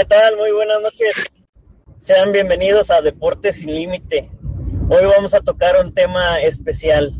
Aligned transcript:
¿Qué 0.00 0.06
tal? 0.06 0.38
Muy 0.38 0.50
buenas 0.50 0.80
noches. 0.80 1.12
Sean 1.98 2.32
bienvenidos 2.32 2.90
a 2.90 3.02
Deportes 3.02 3.56
sin 3.56 3.74
Límite. 3.74 4.30
Hoy 4.88 5.04
vamos 5.04 5.34
a 5.34 5.42
tocar 5.42 5.78
un 5.78 5.92
tema 5.92 6.40
especial. 6.40 7.12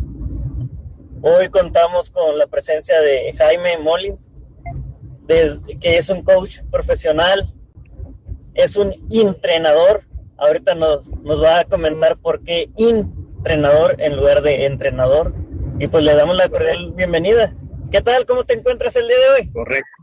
Hoy 1.21 1.51
contamos 1.51 2.08
con 2.08 2.38
la 2.38 2.46
presencia 2.46 2.98
de 3.03 3.35
Jaime 3.37 3.77
Molins, 3.77 4.30
que 5.29 5.98
es 5.98 6.08
un 6.08 6.22
coach 6.22 6.61
profesional, 6.71 7.53
es 8.54 8.79
un 8.79 8.94
entrenador. 9.10 10.04
Ahorita 10.38 10.74
nos, 10.74 11.06
nos 11.06 11.42
va 11.42 11.60
a 11.60 11.65
comentar 11.67 12.17
por 12.17 12.42
qué 12.44 12.71
entrenador 12.78 14.01
en 14.01 14.17
lugar 14.17 14.40
de 14.40 14.65
entrenador. 14.65 15.35
Y 15.78 15.87
pues 15.88 16.02
le 16.02 16.15
damos 16.15 16.34
la 16.34 16.48
cordial 16.48 16.92
bienvenida. 16.92 17.55
¿Qué 17.91 18.01
tal? 18.01 18.24
¿Cómo 18.24 18.45
te 18.45 18.55
encuentras 18.55 18.97
el 18.97 19.06
día 19.06 19.19
de 19.19 19.28
hoy? 19.28 19.52
Correcto. 19.52 19.99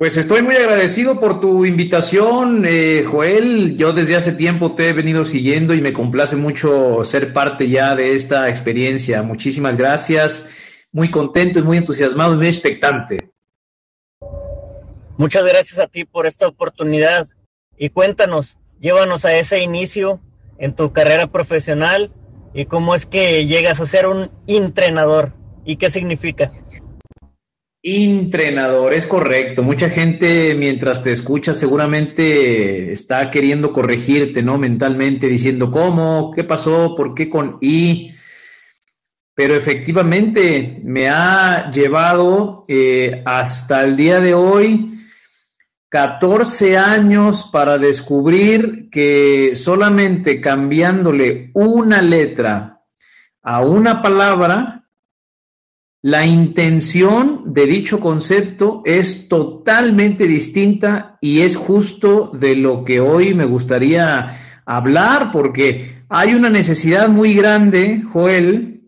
Pues 0.00 0.16
estoy 0.16 0.40
muy 0.40 0.56
agradecido 0.56 1.20
por 1.20 1.40
tu 1.40 1.66
invitación, 1.66 2.64
eh, 2.66 3.04
Joel. 3.06 3.76
Yo 3.76 3.92
desde 3.92 4.16
hace 4.16 4.32
tiempo 4.32 4.74
te 4.74 4.88
he 4.88 4.92
venido 4.94 5.26
siguiendo 5.26 5.74
y 5.74 5.82
me 5.82 5.92
complace 5.92 6.36
mucho 6.36 7.04
ser 7.04 7.34
parte 7.34 7.68
ya 7.68 7.94
de 7.94 8.14
esta 8.14 8.48
experiencia. 8.48 9.22
Muchísimas 9.22 9.76
gracias. 9.76 10.48
Muy 10.90 11.10
contento 11.10 11.58
y 11.58 11.64
muy 11.64 11.76
entusiasmado 11.76 12.32
y 12.32 12.38
muy 12.38 12.46
expectante. 12.46 13.30
Muchas 15.18 15.44
gracias 15.44 15.78
a 15.78 15.86
ti 15.86 16.06
por 16.06 16.26
esta 16.26 16.48
oportunidad. 16.48 17.28
Y 17.76 17.90
cuéntanos, 17.90 18.56
llévanos 18.78 19.26
a 19.26 19.34
ese 19.34 19.60
inicio 19.60 20.18
en 20.56 20.74
tu 20.74 20.94
carrera 20.94 21.26
profesional 21.26 22.10
y 22.54 22.64
cómo 22.64 22.94
es 22.94 23.04
que 23.04 23.44
llegas 23.44 23.82
a 23.82 23.86
ser 23.86 24.06
un 24.06 24.30
entrenador 24.46 25.34
y 25.66 25.76
qué 25.76 25.90
significa. 25.90 26.52
Entrenador, 27.82 28.92
es 28.92 29.06
correcto. 29.06 29.62
Mucha 29.62 29.88
gente 29.88 30.54
mientras 30.54 31.02
te 31.02 31.12
escucha 31.12 31.54
seguramente 31.54 32.92
está 32.92 33.30
queriendo 33.30 33.72
corregirte, 33.72 34.42
¿no? 34.42 34.58
Mentalmente 34.58 35.28
diciendo, 35.28 35.70
¿cómo? 35.70 36.30
¿Qué 36.34 36.44
pasó? 36.44 36.94
¿Por 36.94 37.14
qué 37.14 37.30
con 37.30 37.56
I? 37.62 38.12
Pero 39.34 39.54
efectivamente 39.54 40.80
me 40.84 41.08
ha 41.08 41.70
llevado 41.70 42.66
eh, 42.68 43.22
hasta 43.24 43.82
el 43.84 43.96
día 43.96 44.20
de 44.20 44.34
hoy 44.34 44.90
14 45.88 46.76
años 46.76 47.48
para 47.50 47.78
descubrir 47.78 48.90
que 48.90 49.56
solamente 49.56 50.40
cambiándole 50.40 51.50
una 51.54 52.02
letra 52.02 52.82
a 53.42 53.62
una 53.62 54.02
palabra, 54.02 54.88
la 56.02 56.24
intención 56.24 57.39
de 57.52 57.66
dicho 57.66 57.98
concepto 57.98 58.82
es 58.84 59.28
totalmente 59.28 60.26
distinta 60.26 61.18
y 61.20 61.40
es 61.40 61.56
justo 61.56 62.30
de 62.32 62.54
lo 62.54 62.84
que 62.84 63.00
hoy 63.00 63.34
me 63.34 63.44
gustaría 63.44 64.38
hablar, 64.64 65.30
porque 65.32 66.04
hay 66.08 66.34
una 66.34 66.48
necesidad 66.48 67.08
muy 67.08 67.34
grande, 67.34 68.02
Joel, 68.12 68.82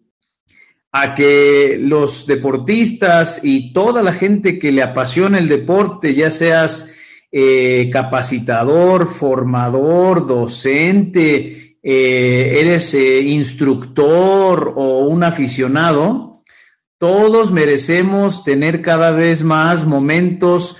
a 0.92 1.14
que 1.14 1.76
los 1.80 2.26
deportistas 2.26 3.40
y 3.42 3.72
toda 3.72 4.02
la 4.02 4.12
gente 4.12 4.58
que 4.58 4.70
le 4.70 4.82
apasiona 4.82 5.38
el 5.38 5.48
deporte, 5.48 6.14
ya 6.14 6.30
seas 6.30 6.88
eh, 7.32 7.90
capacitador, 7.92 9.08
formador, 9.08 10.26
docente, 10.26 11.78
eh, 11.82 12.58
eres 12.60 12.94
eh, 12.94 13.20
instructor 13.22 14.74
o 14.76 15.06
un 15.06 15.24
aficionado, 15.24 16.31
todos 17.02 17.50
merecemos 17.50 18.44
tener 18.44 18.80
cada 18.80 19.10
vez 19.10 19.42
más 19.42 19.84
momentos 19.84 20.76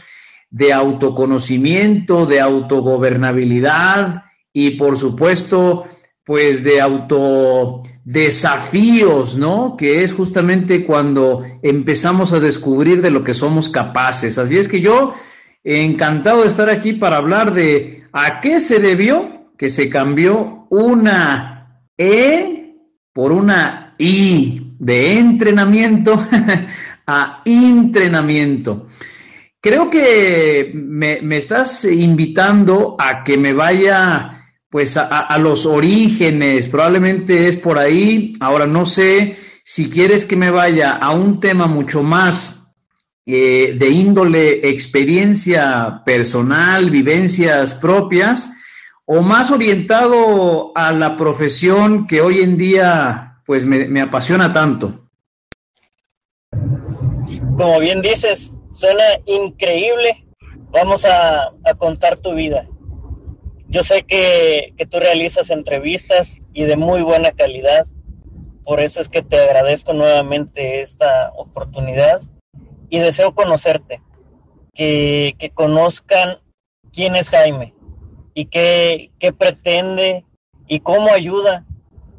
de 0.51 0.73
autoconocimiento, 0.73 2.27
de 2.27 2.41
autogobernabilidad 2.41 4.23
y 4.53 4.77
por 4.77 4.97
supuesto, 4.97 5.83
pues 6.23 6.63
de 6.63 6.81
autodesafíos, 6.81 9.37
¿no? 9.37 9.77
Que 9.77 10.05
es 10.05 10.13
justamente 10.13 10.87
cuando 10.87 11.43
empezamos 11.61 12.33
a 12.33 12.39
descubrir 12.39 13.03
de 13.03 13.11
lo 13.11 13.25
que 13.25 13.35
somos 13.35 13.69
capaces. 13.69 14.39
Así 14.39 14.57
es 14.57 14.69
que 14.69 14.81
yo 14.81 15.15
encantado 15.65 16.43
de 16.43 16.49
estar 16.49 16.71
aquí 16.71 16.93
para 16.93 17.17
hablar 17.17 17.53
de 17.53 18.05
a 18.13 18.41
qué 18.41 18.61
se 18.61 18.79
debió 18.79 19.49
que 19.59 19.69
se 19.69 19.89
cambió 19.89 20.69
una 20.71 21.83
E 21.99 22.77
por 23.13 23.33
una 23.33 23.97
I 23.99 24.62
de 24.83 25.17
entrenamiento 25.17 26.27
a 27.07 27.41
entrenamiento. 27.45 28.89
Creo 29.61 29.89
que 29.89 30.73
me, 30.75 31.21
estás 31.37 31.85
invitando 31.85 32.97
a 32.99 33.23
que 33.23 33.39
me 33.39 33.53
vaya 33.53 34.41
pues 34.69 34.97
a, 34.97 35.39
los 35.39 35.67
orígenes, 35.67 36.67
probablemente 36.67 37.47
es 37.47 37.59
por 37.59 37.79
ahí. 37.79 38.35
Ahora 38.41 38.67
no 38.67 38.85
sé 38.85 39.37
si 39.63 39.89
quieres 39.89 40.25
que 40.25 40.35
me 40.35 40.51
vaya 40.51 40.93
a 40.93 41.13
un 41.13 41.39
tema 41.39 41.69
mucho 41.69 42.03
más 42.03 42.73
eh, 43.25 43.77
de 43.79 43.89
índole 43.89 44.69
experiencia 44.69 46.03
personal, 46.05 46.91
vivencias 46.91 47.77
propias, 47.77 48.51
o 49.05 49.21
más 49.21 49.53
orientado 49.53 50.73
a 50.75 50.91
la 50.91 51.17
profesión 51.17 52.09
que 52.09 52.21
hoy 52.21 52.41
en 52.41 52.57
día 52.57 53.32
pues 53.47 53.65
me, 53.65 54.01
apasiona 54.01 54.53
tanto. 54.53 55.09
Como 57.57 57.79
bien 57.81 58.03
dices, 58.03 58.53
suena 58.71 59.05
increíble. 59.27 60.27
Vamos 60.71 61.05
a, 61.05 61.53
contar 61.79 62.19
tu 62.19 62.35
vida. 62.35 62.67
Yo 63.69 63.83
sé 63.83 64.03
que, 64.05 64.75
que, 64.77 64.87
tú 64.87 64.99
realizas 64.99 65.51
entrevistas 65.51 66.41
y 66.53 66.65
de 66.65 66.77
muy 66.77 67.03
buena 67.03 67.33
calidad. 67.33 67.87
Por 68.65 68.81
eso 68.81 69.01
es 69.01 69.09
que 69.09 69.23
te 69.23 69.39
agradezco 69.41 69.93
nuevamente 69.93 70.83
esta 70.83 71.33
oportunidad 71.37 72.21
y 72.91 72.99
deseo 72.99 73.35
conocerte, 73.35 74.03
que, 74.75 75.35
que 75.39 75.51
conozcan 75.51 76.39
quién 76.93 77.17
es 77.17 77.31
Jaime 77.31 77.75
y 78.35 78.47
qué, 78.47 79.11
qué 79.19 79.33
pretende 79.33 80.25
y 80.69 80.81
cómo 80.81 81.11
ayuda 81.11 81.67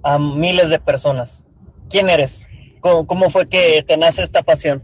a 0.04 0.20
miles 0.20 0.70
de 0.70 0.80
personas. 0.80 1.44
¿Quién 1.90 2.10
eres? 2.10 2.48
¿Cómo, 2.82 3.30
fue 3.30 3.48
que 3.48 3.84
te 3.88 3.98
nace 3.98 4.24
esta 4.24 4.44
pasión? 4.44 4.84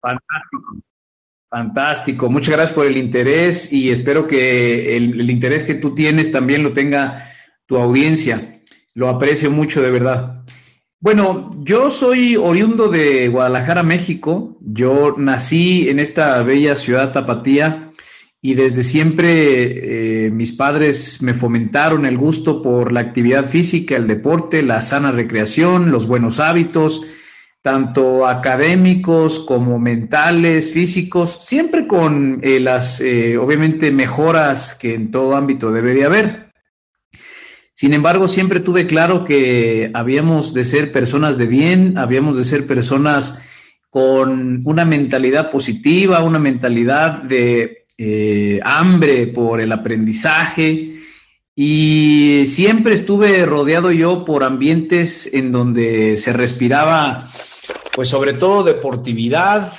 Fantástico. 0.00 0.76
Fantástico. 1.48 2.30
Muchas 2.30 2.54
gracias 2.54 2.74
por 2.74 2.86
el 2.86 2.96
interés 2.96 3.72
y 3.72 3.90
espero 3.90 4.28
que 4.28 4.96
el, 4.96 5.20
el 5.20 5.30
interés 5.30 5.64
que 5.64 5.74
tú 5.74 5.94
tienes 5.94 6.30
también 6.30 6.62
lo 6.62 6.72
tenga 6.72 7.32
tu 7.66 7.76
audiencia. 7.76 8.60
Lo 8.94 9.08
aprecio 9.08 9.50
mucho, 9.50 9.82
de 9.82 9.90
verdad. 9.90 10.44
Bueno, 11.02 11.50
yo 11.64 11.90
soy 11.90 12.36
oriundo 12.36 12.88
de 12.88 13.28
Guadalajara, 13.28 13.82
México. 13.82 14.58
Yo 14.60 15.14
nací 15.16 15.88
en 15.88 15.98
esta 15.98 16.42
bella 16.42 16.76
ciudad 16.76 17.12
tapatía 17.12 17.90
y 18.42 18.54
desde 18.54 18.84
siempre 18.84 19.38
eh, 19.38 20.09
mis 20.40 20.52
padres 20.52 21.20
me 21.20 21.34
fomentaron 21.34 22.06
el 22.06 22.16
gusto 22.16 22.62
por 22.62 22.92
la 22.92 23.00
actividad 23.00 23.44
física, 23.44 23.94
el 23.94 24.06
deporte, 24.06 24.62
la 24.62 24.80
sana 24.80 25.12
recreación, 25.12 25.90
los 25.90 26.06
buenos 26.06 26.40
hábitos, 26.40 27.02
tanto 27.60 28.26
académicos 28.26 29.40
como 29.40 29.78
mentales, 29.78 30.72
físicos, 30.72 31.40
siempre 31.42 31.86
con 31.86 32.40
eh, 32.42 32.58
las, 32.58 33.02
eh, 33.02 33.36
obviamente, 33.36 33.90
mejoras 33.90 34.74
que 34.74 34.94
en 34.94 35.10
todo 35.10 35.36
ámbito 35.36 35.72
debería 35.72 36.06
haber. 36.06 36.54
Sin 37.74 37.92
embargo, 37.92 38.26
siempre 38.26 38.60
tuve 38.60 38.86
claro 38.86 39.26
que 39.26 39.90
habíamos 39.92 40.54
de 40.54 40.64
ser 40.64 40.90
personas 40.90 41.36
de 41.36 41.48
bien, 41.48 41.98
habíamos 41.98 42.38
de 42.38 42.44
ser 42.44 42.66
personas 42.66 43.42
con 43.90 44.62
una 44.64 44.86
mentalidad 44.86 45.50
positiva, 45.50 46.22
una 46.22 46.38
mentalidad 46.38 47.24
de 47.24 47.79
eh, 48.02 48.60
hambre 48.64 49.26
por 49.26 49.60
el 49.60 49.70
aprendizaje 49.72 50.94
y 51.54 52.46
siempre 52.46 52.94
estuve 52.94 53.44
rodeado 53.44 53.92
yo 53.92 54.24
por 54.24 54.42
ambientes 54.42 55.28
en 55.34 55.52
donde 55.52 56.16
se 56.16 56.32
respiraba, 56.32 57.28
pues 57.94 58.08
sobre 58.08 58.32
todo 58.32 58.64
deportividad, 58.64 59.74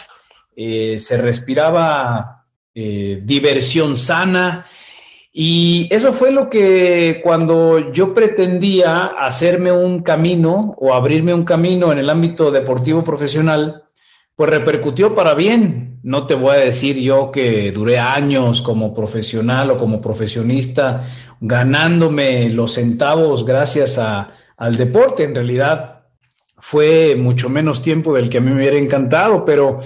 eh, 0.55 0.99
se 0.99 1.19
respiraba 1.19 2.45
eh, 2.75 3.21
diversión 3.23 3.97
sana 3.97 4.67
y 5.33 5.87
eso 5.89 6.13
fue 6.13 6.31
lo 6.31 6.47
que 6.47 7.21
cuando 7.23 7.91
yo 7.91 8.13
pretendía 8.13 9.15
hacerme 9.17 9.71
un 9.71 10.03
camino 10.03 10.75
o 10.77 10.93
abrirme 10.93 11.33
un 11.33 11.43
camino 11.43 11.91
en 11.91 11.97
el 11.97 12.09
ámbito 12.11 12.51
deportivo 12.51 13.03
profesional, 13.03 13.85
pues 14.35 14.47
repercutió 14.51 15.15
para 15.15 15.33
bien. 15.33 15.90
No 16.03 16.25
te 16.25 16.33
voy 16.33 16.55
a 16.55 16.59
decir 16.59 16.97
yo 16.97 17.31
que 17.31 17.71
duré 17.71 17.99
años 17.99 18.61
como 18.61 18.93
profesional 18.93 19.71
o 19.71 19.77
como 19.77 20.01
profesionista 20.01 21.07
ganándome 21.39 22.49
los 22.49 22.73
centavos 22.73 23.45
gracias 23.45 23.97
al 23.97 24.77
deporte. 24.77 25.23
En 25.23 25.35
realidad 25.35 26.03
fue 26.57 27.15
mucho 27.15 27.49
menos 27.49 27.81
tiempo 27.81 28.15
del 28.15 28.29
que 28.29 28.37
a 28.37 28.41
mí 28.41 28.51
me 28.51 28.57
hubiera 28.57 28.77
encantado, 28.77 29.43
pero 29.45 29.81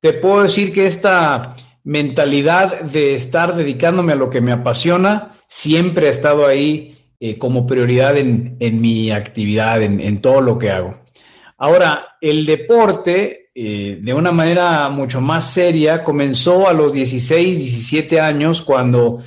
te 0.00 0.12
puedo 0.12 0.42
decir 0.42 0.72
que 0.72 0.86
esta 0.86 1.56
mentalidad 1.84 2.82
de 2.82 3.14
estar 3.14 3.56
dedicándome 3.56 4.12
a 4.12 4.16
lo 4.16 4.28
que 4.28 4.40
me 4.40 4.52
apasiona 4.52 5.34
siempre 5.46 6.06
ha 6.06 6.10
estado 6.10 6.46
ahí 6.46 6.98
eh, 7.18 7.38
como 7.38 7.66
prioridad 7.66 8.16
en, 8.16 8.58
mi 8.80 9.10
actividad, 9.10 9.82
en, 9.82 10.20
todo 10.20 10.40
lo 10.40 10.58
que 10.58 10.70
hago. 10.70 10.98
Ahora, 11.56 12.16
el 12.20 12.46
deporte, 12.46 13.47
eh, 13.60 13.98
de 14.00 14.14
una 14.14 14.30
manera 14.30 14.88
mucho 14.88 15.20
más 15.20 15.50
seria, 15.50 16.04
comenzó 16.04 16.68
a 16.68 16.72
los 16.72 16.92
16, 16.92 17.58
17 17.58 18.20
años, 18.20 18.62
cuando 18.62 19.18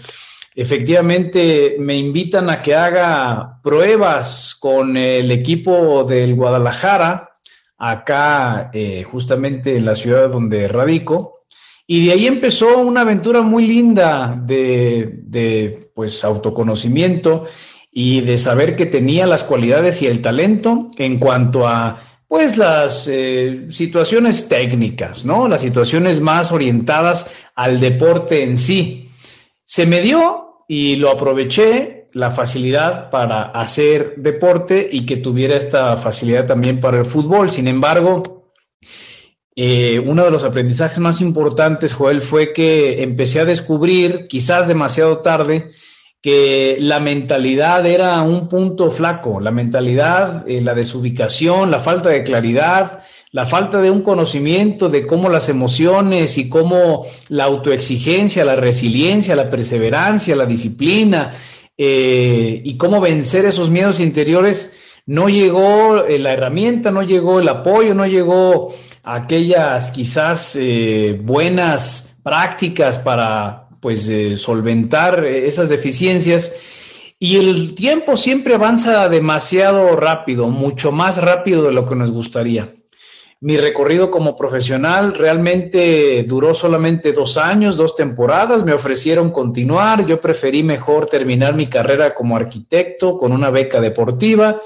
efectivamente 0.56 1.76
me 1.78 1.98
invitan 1.98 2.50
a 2.50 2.62
que 2.62 2.74
haga 2.74 3.60
pruebas 3.62 4.56
con 4.58 4.96
el 4.96 5.30
equipo 5.32 6.06
del 6.06 6.34
Guadalajara, 6.36 7.32
acá 7.78 8.72
eh, 8.74 9.04
justamente 9.04 9.76
en 9.76 9.84
la 9.84 9.96
ciudad 9.96 10.30
donde 10.30 10.70
radico. 10.70 11.44
Y 11.86 12.06
de 12.06 12.14
ahí 12.14 12.26
empezó 12.26 12.78
una 12.78 13.02
aventura 13.02 13.42
muy 13.42 13.68
linda 13.68 14.40
de, 14.42 15.10
de 15.24 15.92
pues 15.94 16.24
autoconocimiento 16.24 17.48
y 17.92 18.22
de 18.22 18.38
saber 18.38 18.78
que 18.78 18.86
tenía 18.86 19.28
las 19.28 19.44
cualidades 19.44 20.02
y 20.02 20.08
el 20.08 20.22
talento 20.22 20.88
en 20.98 21.20
cuanto 21.20 21.68
a 21.68 22.11
pues 22.32 22.56
las 22.56 23.10
eh, 23.12 23.66
situaciones 23.72 24.48
técnicas, 24.48 25.26
¿no? 25.26 25.50
Las 25.50 25.60
situaciones 25.60 26.22
más 26.22 26.54
orientadas 26.54 27.30
al 27.56 27.82
deporte 27.82 28.42
en 28.42 28.56
sí. 28.56 29.10
Se 29.66 29.86
me 29.86 30.00
dio 30.00 30.64
y 30.66 30.96
lo 30.96 31.12
aproveché 31.12 32.08
la 32.14 32.32
facilidad 32.32 33.10
para 33.10 33.52
hacer 33.52 34.14
deporte 34.16 34.88
y 34.90 35.06
que 35.06 35.18
tuviera 35.18 35.58
esta 35.58 35.98
facilidad 35.98 36.48
también 36.48 36.80
para 36.80 37.00
el 37.00 37.06
fútbol. 37.06 37.52
Sin 37.52 37.68
embargo, 37.68 38.54
eh, 39.54 40.00
uno 40.00 40.24
de 40.24 40.32
los 40.32 40.46
aprendizajes 40.46 41.00
más 41.00 41.20
importantes, 41.20 41.94
Joel, 41.94 42.22
fue 42.22 42.54
que 42.54 43.04
empecé 43.04 43.42
a 43.42 43.46
descubrir, 43.46 44.28
quizás 44.30 44.70
demasiado 44.70 45.18
tarde, 45.18 45.72
que 46.22 46.78
la 46.80 47.00
mentalidad 47.00 47.86
era 47.88 48.22
un 48.22 48.48
punto 48.48 48.92
flaco, 48.92 49.40
la 49.40 49.50
mentalidad, 49.50 50.48
eh, 50.48 50.62
la 50.62 50.76
desubicación, 50.76 51.72
la 51.72 51.80
falta 51.80 52.10
de 52.10 52.24
claridad, 52.24 53.00
la 53.32 53.48
falta 53.48 53.82
de 53.82 53.90
un 53.90 54.04
conocimiento 54.04 54.88
de 54.88 55.08
cómo 55.08 55.30
las 55.30 55.50
emociones 55.50 56.38
y 56.38 56.48
cómo 56.48 57.08
la 57.30 57.46
autoexigencia, 57.46 58.46
la 58.46 58.56
resiliencia, 58.56 59.36
la 59.36 59.50
perseverancia, 59.50 60.36
la 60.36 60.46
disciplina 60.46 61.34
eh, 61.76 62.62
y 62.64 62.78
cómo 62.78 63.02
vencer 63.02 63.46
esos 63.46 63.72
miedos 63.72 64.00
interiores, 64.00 64.78
no 65.08 65.28
llegó 65.28 66.06
eh, 66.06 66.20
la 66.20 66.34
herramienta, 66.34 66.92
no 66.92 67.02
llegó 67.02 67.40
el 67.40 67.50
apoyo, 67.50 67.96
no 67.96 68.06
llegó 68.06 68.76
aquellas 69.02 69.90
quizás 69.90 70.56
buenas 71.24 72.16
prácticas 72.24 73.00
para 73.00 73.71
pues 73.82 74.10
solventar 74.40 75.26
esas 75.26 75.68
deficiencias. 75.68 76.54
Y 77.20 77.38
el 77.38 77.76
tiempo 77.76 78.16
siempre 78.16 78.56
avanza 78.56 79.10
demasiado 79.10 79.96
rápido, 79.96 80.48
mucho 80.48 80.92
más 80.92 81.18
rápido 81.18 81.64
de 81.64 81.74
lo 81.74 81.88
que 81.88 81.96
nos 81.96 82.12
gustaría. 82.12 82.74
Mi 83.42 83.58
recorrido 83.58 84.12
como 84.12 84.38
profesional 84.38 85.16
realmente 85.16 86.24
duró 86.28 86.54
solamente 86.54 87.12
dos 87.12 87.38
años, 87.38 87.76
dos 87.76 87.96
temporadas. 87.96 88.64
Me 88.64 88.74
ofrecieron 88.74 89.32
continuar. 89.32 90.06
Yo 90.06 90.22
preferí 90.22 90.62
mejor 90.62 91.08
terminar 91.08 91.56
mi 91.56 91.66
carrera 91.66 92.14
como 92.14 92.38
arquitecto 92.38 93.18
con 93.18 93.32
una 93.32 93.50
beca 93.50 93.82
deportiva 93.82 94.62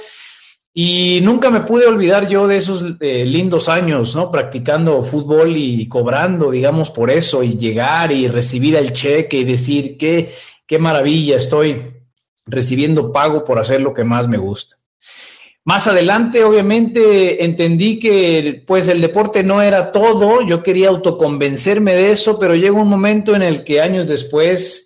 y 0.77 1.21
nunca 1.23 1.49
me 1.49 1.61
pude 1.61 1.87
olvidar 1.87 2.27
yo 2.27 2.47
de 2.47 2.57
esos 2.57 2.83
eh, 2.99 3.23
lindos 3.23 3.69
años, 3.69 4.13
¿no? 4.13 4.29
Practicando 4.29 5.01
fútbol 5.03 5.55
y 5.55 5.87
cobrando, 5.87 6.51
digamos, 6.51 6.89
por 6.89 7.09
eso, 7.09 7.43
y 7.43 7.55
llegar 7.55 8.11
y 8.11 8.27
recibir 8.27 8.75
el 8.75 8.91
cheque 8.91 9.37
y 9.37 9.45
decir, 9.45 9.97
qué, 9.97 10.33
qué 10.67 10.77
maravilla, 10.77 11.37
estoy 11.37 11.93
recibiendo 12.45 13.13
pago 13.13 13.45
por 13.45 13.57
hacer 13.57 13.79
lo 13.79 13.93
que 13.93 14.03
más 14.03 14.27
me 14.27 14.37
gusta. 14.37 14.75
Más 15.63 15.87
adelante, 15.87 16.43
obviamente, 16.43 17.45
entendí 17.45 17.97
que 17.97 18.61
pues 18.67 18.89
el 18.89 18.99
deporte 18.99 19.43
no 19.43 19.61
era 19.61 19.93
todo, 19.93 20.41
yo 20.41 20.61
quería 20.61 20.89
autoconvencerme 20.89 21.95
de 21.95 22.11
eso, 22.11 22.37
pero 22.37 22.53
llegó 22.53 22.81
un 22.81 22.89
momento 22.89 23.33
en 23.33 23.43
el 23.43 23.63
que 23.63 23.79
años 23.79 24.09
después 24.09 24.84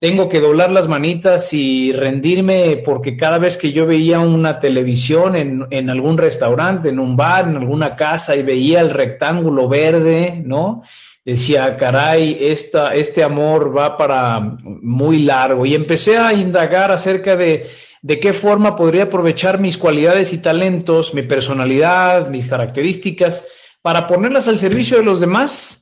tengo 0.00 0.30
que 0.30 0.40
doblar 0.40 0.70
las 0.70 0.88
manitas 0.88 1.52
y 1.52 1.92
rendirme 1.92 2.82
porque 2.82 3.18
cada 3.18 3.36
vez 3.36 3.58
que 3.58 3.70
yo 3.70 3.86
veía 3.86 4.18
una 4.20 4.58
televisión 4.58 5.36
en, 5.36 5.66
en, 5.70 5.90
algún 5.90 6.16
restaurante, 6.16 6.88
en 6.88 6.98
un 6.98 7.16
bar, 7.16 7.46
en 7.46 7.58
alguna 7.58 7.96
casa 7.96 8.34
y 8.34 8.42
veía 8.42 8.80
el 8.80 8.88
rectángulo 8.88 9.68
verde, 9.68 10.42
¿no? 10.42 10.82
Decía, 11.22 11.76
caray, 11.76 12.38
esta, 12.40 12.94
este 12.94 13.22
amor 13.22 13.76
va 13.76 13.98
para 13.98 14.40
muy 14.62 15.18
largo. 15.18 15.66
Y 15.66 15.74
empecé 15.74 16.16
a 16.16 16.32
indagar 16.32 16.90
acerca 16.90 17.36
de, 17.36 17.68
de 18.00 18.18
qué 18.18 18.32
forma 18.32 18.76
podría 18.76 19.04
aprovechar 19.04 19.60
mis 19.60 19.76
cualidades 19.76 20.32
y 20.32 20.38
talentos, 20.38 21.12
mi 21.12 21.22
personalidad, 21.22 22.30
mis 22.30 22.46
características, 22.46 23.46
para 23.82 24.06
ponerlas 24.06 24.48
al 24.48 24.58
servicio 24.58 24.96
de 24.96 25.04
los 25.04 25.20
demás 25.20 25.79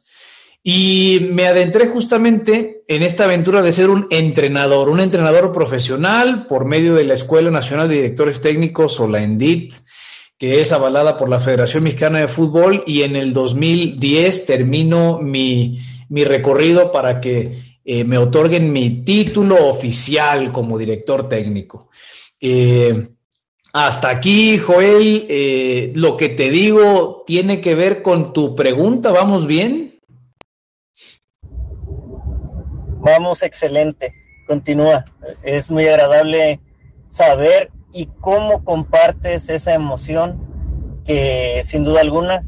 y 0.62 1.28
me 1.31 1.46
adentré 1.46 1.87
justamente 1.87 2.82
en 2.88 3.02
esta 3.02 3.25
aventura 3.25 3.62
de 3.62 3.72
ser 3.72 3.90
un 3.90 4.06
entrenador, 4.10 4.88
un 4.88 5.00
entrenador 5.00 5.52
profesional 5.52 6.46
por 6.46 6.64
medio 6.64 6.94
de 6.94 7.05
la 7.05 7.14
Escuela 7.14 7.50
Nacional 7.50 7.88
de 7.88 7.96
Directores 7.96 8.40
Técnicos 8.40 8.99
o 9.00 9.08
la 9.08 9.22
ENDIT, 9.22 9.75
que 10.37 10.60
es 10.60 10.72
avalada 10.72 11.16
por 11.19 11.28
la 11.28 11.40
Federación 11.40 11.84
Mexicana 11.84 12.20
de 12.20 12.28
Fútbol 12.28 12.82
y 12.87 13.02
en 13.02 13.16
el 13.16 13.32
2010 13.32 14.46
termino 14.46 15.19
mi, 15.20 15.78
recorrido 16.10 16.93
para 16.93 17.20
que 17.20 17.58
eh, 17.84 18.04
me 18.04 18.19
otorguen 18.19 18.72
mi 18.72 19.02
título 19.04 19.69
oficial 19.69 20.52
como 20.52 20.78
director 20.78 21.28
técnico. 21.28 21.88
Eh, 22.40 23.08
hasta 23.72 24.11
aquí, 24.11 24.58
Joel, 24.58 25.26
eh, 25.28 25.93
lo 25.94 26.16
que 26.16 26.31
te 26.31 26.50
digo 26.50 27.25
tiene 27.26 27.61
que 27.61 27.75
ver 27.75 28.02
con 28.02 28.32
tu 28.32 28.54
pregunta, 28.54 29.11
¿vamos 29.11 29.46
bien? 29.46 29.88
Vamos, 33.08 33.43
excelente. 33.43 34.12
Continúa. 34.46 35.05
Es 35.43 35.70
muy 35.70 35.87
agradable 35.87 36.60
saber 37.06 37.70
y 37.93 38.06
cómo 38.20 38.64
compartes 38.64 39.49
esa 39.49 39.72
emoción 39.72 41.00
que 41.06 41.62
sin 41.64 41.84
duda 41.84 42.02
alguna 42.02 42.44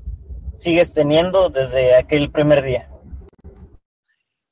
sigues 0.55 0.93
teniendo 0.93 1.49
desde 1.49 1.97
aquel 1.97 2.31
primer 2.31 2.63
día. 2.63 2.89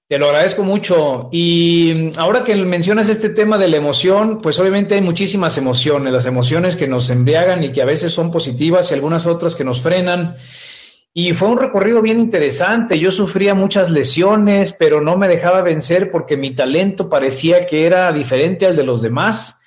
Te 0.08 0.18
lo 0.18 0.26
agradezco 0.26 0.62
mucho. 0.62 1.28
Y 1.30 2.12
ahora 2.16 2.42
que 2.42 2.56
mencionas 2.56 3.10
este 3.10 3.28
tema 3.28 3.58
de 3.58 3.68
la 3.68 3.76
emoción, 3.76 4.40
pues 4.40 4.58
obviamente 4.58 4.94
hay 4.94 5.02
muchísimas 5.02 5.58
emociones, 5.58 6.14
las 6.14 6.24
emociones 6.24 6.76
que 6.76 6.88
nos 6.88 7.10
embriagan 7.10 7.62
y 7.62 7.72
que 7.72 7.82
a 7.82 7.84
veces 7.84 8.14
son 8.14 8.30
positivas 8.30 8.90
y 8.90 8.94
algunas 8.94 9.26
otras 9.26 9.54
que 9.54 9.64
nos 9.64 9.82
frenan. 9.82 10.36
Y 11.18 11.34
fue 11.34 11.48
un 11.48 11.58
recorrido 11.58 12.00
bien 12.00 12.20
interesante. 12.20 12.96
Yo 12.96 13.10
sufría 13.10 13.52
muchas 13.52 13.90
lesiones, 13.90 14.72
pero 14.72 15.00
no 15.00 15.16
me 15.16 15.26
dejaba 15.26 15.62
vencer 15.62 16.12
porque 16.12 16.36
mi 16.36 16.54
talento 16.54 17.10
parecía 17.10 17.66
que 17.66 17.86
era 17.86 18.12
diferente 18.12 18.66
al 18.66 18.76
de 18.76 18.84
los 18.84 19.02
demás. 19.02 19.60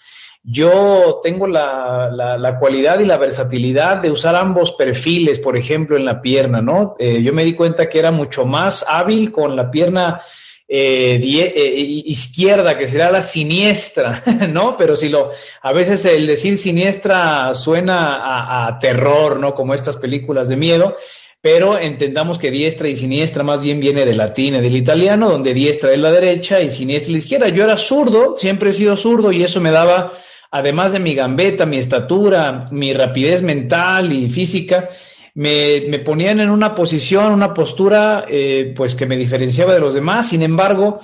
Yo 0.44 1.20
tengo 1.22 1.48
la, 1.48 2.56
cualidad 2.58 3.02
y 3.02 3.06
la 3.06 3.18
versatilidad 3.18 3.98
de 3.98 4.12
usar 4.12 4.34
ambos 4.38 4.72
perfiles, 4.72 5.40
por 5.40 5.58
ejemplo, 5.58 5.98
en 5.98 6.06
la 6.06 6.22
pierna, 6.22 6.62
¿no? 6.62 6.96
Eh, 6.98 7.22
yo 7.22 7.34
me 7.34 7.44
di 7.44 7.54
cuenta 7.54 7.90
que 7.90 8.00
era 8.00 8.12
mucho 8.12 8.46
más 8.46 8.86
hábil 8.88 9.30
con 9.34 9.54
la 9.54 9.70
pierna 9.70 10.22
eh, 10.70 11.20
eh, 11.22 12.02
izquierda, 12.06 12.78
que 12.78 12.88
será 12.88 13.12
la 13.12 13.22
siniestra, 13.22 14.24
¿no? 14.50 14.78
Pero 14.78 14.96
si 14.96 15.10
lo, 15.10 15.32
a 15.62 15.74
veces 15.74 16.06
el 16.06 16.28
decir 16.28 16.58
siniestra 16.58 17.54
suena 17.56 18.68
a 18.68 18.80
terror, 18.80 19.38
¿no? 19.38 19.54
Como 19.54 19.74
estas 19.74 19.98
películas 19.98 20.48
de 20.48 20.56
miedo 20.56 20.96
pero 21.42 21.80
entendamos 21.80 22.38
que 22.38 22.52
diestra 22.52 22.88
y 22.88 22.96
siniestra 22.96 23.44
más 23.44 23.62
bien 23.62 23.80
viene 23.80 24.06
del 24.06 24.18
latín 24.18 24.56
y 24.56 24.62
del 24.62 24.76
italiano, 24.76 25.30
donde 25.30 25.56
diestra 25.56 25.92
es 25.92 26.00
la 26.00 26.12
derecha 26.12 26.62
y 26.62 26.70
siniestra 26.70 27.12
la 27.12 27.18
izquierda. 27.18 27.48
Yo 27.50 27.64
era 27.64 27.78
zurdo, 27.78 28.36
siempre 28.38 28.70
he 28.70 28.74
sido 28.74 28.96
zurdo 28.96 29.32
y 29.32 29.44
eso 29.44 29.60
me 29.60 29.72
daba, 29.72 30.14
además 30.52 30.92
de 30.92 31.00
mi 31.00 31.16
gambeta, 31.16 31.66
mi 31.66 31.78
estatura, 31.78 32.68
mi 32.72 32.94
rapidez 32.94 33.42
mental 33.42 34.14
y 34.14 34.30
física, 34.30 34.90
me, 35.34 35.86
me 35.90 35.98
ponían 35.98 36.42
en 36.42 36.52
una 36.52 36.76
posición, 36.76 37.32
una 37.32 37.56
postura, 37.56 38.26
eh, 38.30 38.74
pues 38.78 38.94
que 38.94 39.08
me 39.08 39.18
diferenciaba 39.18 39.74
de 39.74 39.80
los 39.80 39.96
demás. 39.96 40.30
Sin 40.30 40.44
embargo, 40.44 41.00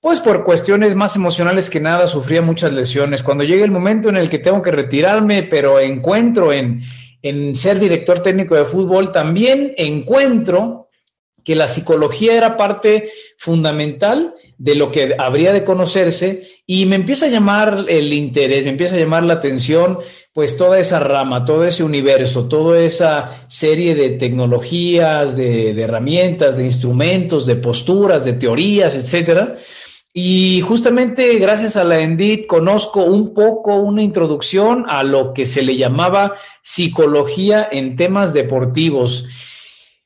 pues 0.00 0.20
por 0.20 0.44
cuestiones 0.44 0.94
más 0.94 1.16
emocionales 1.16 1.68
que 1.70 1.80
nada, 1.80 2.06
sufría 2.06 2.40
muchas 2.40 2.72
lesiones. 2.72 3.24
Cuando 3.24 3.42
llega 3.42 3.64
el 3.64 3.72
momento 3.72 4.08
en 4.10 4.16
el 4.16 4.30
que 4.30 4.38
tengo 4.38 4.62
que 4.62 4.70
retirarme, 4.70 5.42
pero 5.42 5.80
encuentro 5.80 6.52
en 6.52 6.82
en 7.28 7.54
ser 7.54 7.78
director 7.78 8.22
técnico 8.22 8.54
de 8.54 8.64
fútbol, 8.64 9.12
también 9.12 9.74
encuentro 9.76 10.86
que 11.46 11.54
la 11.54 11.68
psicología 11.68 12.34
era 12.34 12.56
parte 12.56 13.10
fundamental 13.38 14.34
de 14.58 14.74
lo 14.74 14.90
que 14.90 15.14
habría 15.16 15.52
de 15.52 15.64
conocerse 15.64 16.42
y 16.66 16.86
me 16.86 16.96
empieza 16.96 17.26
a 17.26 17.28
llamar 17.28 17.84
el 17.88 18.12
interés, 18.12 18.64
me 18.64 18.70
empieza 18.70 18.96
a 18.96 18.98
llamar 18.98 19.22
la 19.22 19.34
atención, 19.34 19.98
pues 20.32 20.56
toda 20.56 20.80
esa 20.80 20.98
rama, 20.98 21.44
todo 21.44 21.64
ese 21.64 21.84
universo, 21.84 22.48
toda 22.48 22.80
esa 22.80 23.46
serie 23.48 23.94
de 23.94 24.10
tecnologías, 24.10 25.36
de, 25.36 25.72
de 25.72 25.82
herramientas, 25.82 26.56
de 26.56 26.64
instrumentos, 26.64 27.46
de 27.46 27.54
posturas, 27.54 28.24
de 28.24 28.32
teorías, 28.32 28.96
etcétera. 28.96 29.56
Y 30.18 30.62
justamente 30.62 31.38
gracias 31.38 31.76
a 31.76 31.84
la 31.84 32.00
ENDIT 32.00 32.46
conozco 32.46 33.04
un 33.04 33.34
poco 33.34 33.74
una 33.76 34.02
introducción 34.02 34.86
a 34.88 35.02
lo 35.02 35.34
que 35.34 35.44
se 35.44 35.60
le 35.60 35.76
llamaba 35.76 36.36
psicología 36.62 37.68
en 37.70 37.96
temas 37.96 38.32
deportivos. 38.32 39.26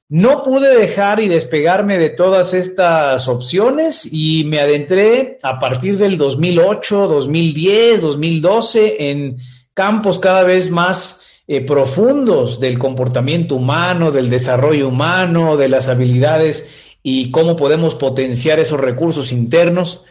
No 0.09 0.43
pude 0.43 0.77
dejar 0.77 1.21
y 1.21 1.29
despegarme 1.29 1.97
de 1.97 2.09
todas 2.09 2.55
estas 2.55 3.29
opciones 3.29 4.13
y 4.13 4.43
me 4.47 4.59
adentré 4.59 5.39
a 5.45 5.61
partir 5.61 5.97
del 5.97 6.19
2008, 6.19 7.07
2010, 7.07 8.01
2012 8.01 9.11
en 9.11 9.37
campos 9.75 10.19
cada 10.19 10.43
vez 10.43 10.73
más 10.73 11.25
eh, 11.47 11.61
profundos 11.61 12.59
del 12.59 12.81
comportamiento 12.81 13.55
humano, 13.55 14.11
del 14.11 14.29
desarrollo 14.29 14.89
humano, 14.89 15.57
de 15.57 15.69
las 15.69 15.87
habilidades 15.87 16.69
y 17.03 17.31
cómo 17.31 17.57
podemos 17.57 17.95
potenciar 17.95 18.59
esos 18.59 18.81
recursos 18.81 19.33
internos 19.33 20.05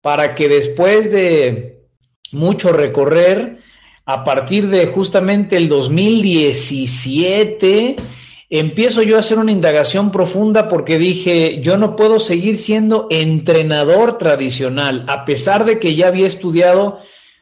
para 0.00 0.34
que 0.34 0.48
después 0.48 1.12
de 1.12 1.84
mucho 2.32 2.72
recorrer, 2.72 3.58
a 4.04 4.24
partir 4.24 4.66
de 4.68 4.86
justamente 4.86 5.56
el 5.56 5.68
2017, 5.68 7.94
empiezo 8.50 9.02
yo 9.02 9.16
a 9.16 9.20
hacer 9.20 9.38
una 9.38 9.52
indagación 9.52 10.10
profunda 10.10 10.68
porque 10.68 10.98
dije, 10.98 11.60
yo 11.62 11.76
no 11.76 11.94
puedo 11.94 12.18
seguir 12.18 12.58
siendo 12.58 13.06
entrenador 13.10 14.18
tradicional, 14.18 15.04
a 15.06 15.24
pesar 15.24 15.64
de 15.64 15.78
que 15.78 15.94
ya 15.94 16.08
había 16.08 16.26
estudiado 16.26 16.98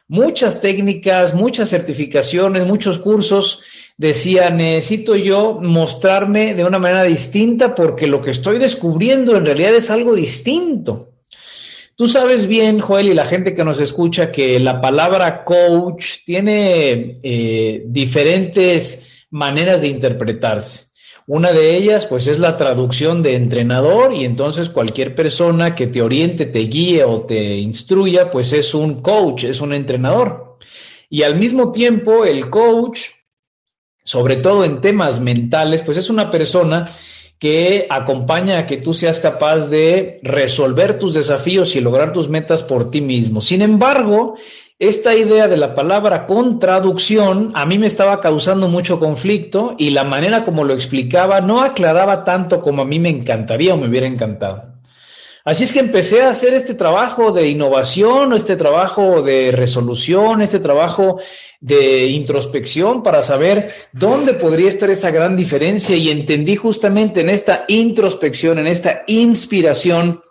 muchas 0.07 0.61
técnicas, 0.61 1.33
muchas 1.33 1.69
certificaciones, 1.69 2.67
muchos 2.67 2.99
cursos, 2.99 3.63
decía, 4.01 4.49
necesito 4.49 5.15
yo 5.15 5.59
mostrarme 5.61 6.55
de 6.55 6.63
una 6.63 6.79
manera 6.79 7.03
distinta 7.03 7.75
porque 7.75 8.07
lo 8.07 8.19
que 8.19 8.31
estoy 8.31 8.57
descubriendo 8.57 9.35
en 9.35 9.45
realidad 9.45 9.75
es 9.75 9.91
algo 9.91 10.15
distinto. 10.15 11.09
Tú 11.95 12.07
sabes 12.07 12.47
bien, 12.47 12.79
Joel, 12.79 13.09
y 13.09 13.13
la 13.13 13.27
gente 13.27 13.53
que 13.53 13.63
nos 13.63 13.79
escucha, 13.79 14.31
que 14.31 14.59
la 14.59 14.81
palabra 14.81 15.43
coach 15.43 16.25
tiene 16.25 17.19
eh, 17.21 17.83
diferentes 17.85 19.07
maneras 19.29 19.81
de 19.81 19.89
interpretarse. 19.89 20.85
Una 21.27 21.51
de 21.51 21.77
ellas, 21.77 22.07
pues, 22.07 22.25
es 22.25 22.39
la 22.39 22.57
traducción 22.57 23.21
de 23.21 23.35
entrenador 23.35 24.13
y 24.13 24.25
entonces 24.25 24.69
cualquier 24.69 25.13
persona 25.13 25.75
que 25.75 25.85
te 25.85 26.01
oriente, 26.01 26.47
te 26.47 26.61
guíe 26.61 27.03
o 27.03 27.21
te 27.21 27.57
instruya, 27.57 28.31
pues 28.31 28.51
es 28.51 28.73
un 28.73 29.03
coach, 29.03 29.43
es 29.43 29.61
un 29.61 29.73
entrenador. 29.73 30.57
Y 31.07 31.21
al 31.21 31.37
mismo 31.37 31.71
tiempo, 31.71 32.25
el 32.25 32.49
coach, 32.49 33.01
sobre 34.03 34.37
todo 34.37 34.65
en 34.65 34.81
temas 34.81 35.19
mentales, 35.19 35.81
pues 35.83 35.97
es 35.97 36.09
una 36.09 36.31
persona 36.31 36.91
que 37.39 37.87
acompaña 37.89 38.59
a 38.59 38.67
que 38.67 38.77
tú 38.77 38.93
seas 38.93 39.19
capaz 39.19 39.67
de 39.67 40.19
resolver 40.21 40.99
tus 40.99 41.15
desafíos 41.15 41.75
y 41.75 41.81
lograr 41.81 42.13
tus 42.13 42.29
metas 42.29 42.61
por 42.61 42.91
ti 42.91 43.01
mismo. 43.01 43.41
Sin 43.41 43.63
embargo, 43.63 44.35
esta 44.77 45.15
idea 45.15 45.47
de 45.47 45.57
la 45.57 45.73
palabra 45.73 46.27
con 46.27 46.59
traducción 46.59 47.51
a 47.55 47.65
mí 47.65 47.79
me 47.79 47.87
estaba 47.87 48.21
causando 48.21 48.67
mucho 48.67 48.99
conflicto 48.99 49.75
y 49.77 49.89
la 49.89 50.03
manera 50.03 50.43
como 50.45 50.63
lo 50.63 50.73
explicaba 50.73 51.41
no 51.41 51.61
aclaraba 51.61 52.23
tanto 52.23 52.61
como 52.61 52.83
a 52.83 52.85
mí 52.85 52.99
me 52.99 53.09
encantaría 53.09 53.73
o 53.73 53.77
me 53.77 53.87
hubiera 53.87 54.07
encantado. 54.07 54.80
Así 55.43 55.63
es 55.63 55.71
que 55.71 55.79
empecé 55.79 56.21
a 56.21 56.29
hacer 56.29 56.53
este 56.53 56.75
trabajo 56.75 57.31
de 57.31 57.47
innovación, 57.47 58.33
este 58.33 58.55
trabajo 58.55 59.23
de 59.23 59.51
resolución, 59.51 60.41
este 60.43 60.59
trabajo 60.59 61.19
de 61.59 62.05
introspección 62.07 63.01
para 63.01 63.23
saber 63.23 63.71
dónde 63.91 64.33
podría 64.33 64.69
estar 64.69 64.91
esa 64.91 65.09
gran 65.09 65.35
diferencia 65.35 65.95
y 65.95 66.09
entendí 66.09 66.55
justamente 66.55 67.21
en 67.21 67.29
esta 67.29 67.65
introspección, 67.67 68.59
en 68.59 68.67
esta 68.67 69.01
inspiración, 69.07 70.21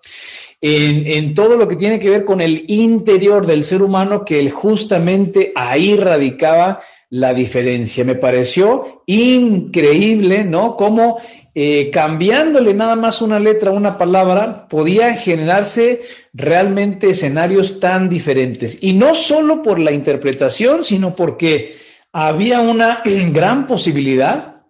en, 0.61 1.35
todo 1.35 1.57
lo 1.57 1.67
que 1.67 1.77
tiene 1.77 1.99
que 1.99 2.11
ver 2.11 2.25
con 2.25 2.41
el 2.41 2.65
interior 2.69 3.47
del 3.47 3.65
ser 3.65 3.83
humano, 3.83 4.25
que 4.25 4.49
justamente 4.51 5.53
ahí 5.57 5.97
radicaba 5.97 6.81
la 7.09 7.35
diferencia. 7.35 8.05
Me 8.05 8.15
pareció 8.15 9.03
increíble, 9.07 10.45
¿no? 10.45 10.77
Cómo 10.77 11.19
eh, 11.55 11.91
cambiándole 11.93 12.75
nada 12.75 12.95
más 12.95 13.23
una 13.23 13.41
letra, 13.41 13.73
una 13.73 13.99
palabra, 13.99 14.69
podía 14.69 15.15
generarse 15.15 16.03
realmente 16.33 17.11
escenarios 17.11 17.81
tan 17.81 18.09
diferentes. 18.09 18.79
Y 18.81 18.93
no 18.93 19.15
solo 19.15 19.63
por 19.63 19.79
la 19.81 19.93
interpretación, 19.93 20.85
sino 20.85 21.17
porque 21.17 21.77
había 22.13 22.61
una 22.61 23.03
gran 23.05 23.67
posibilidad 23.67 24.63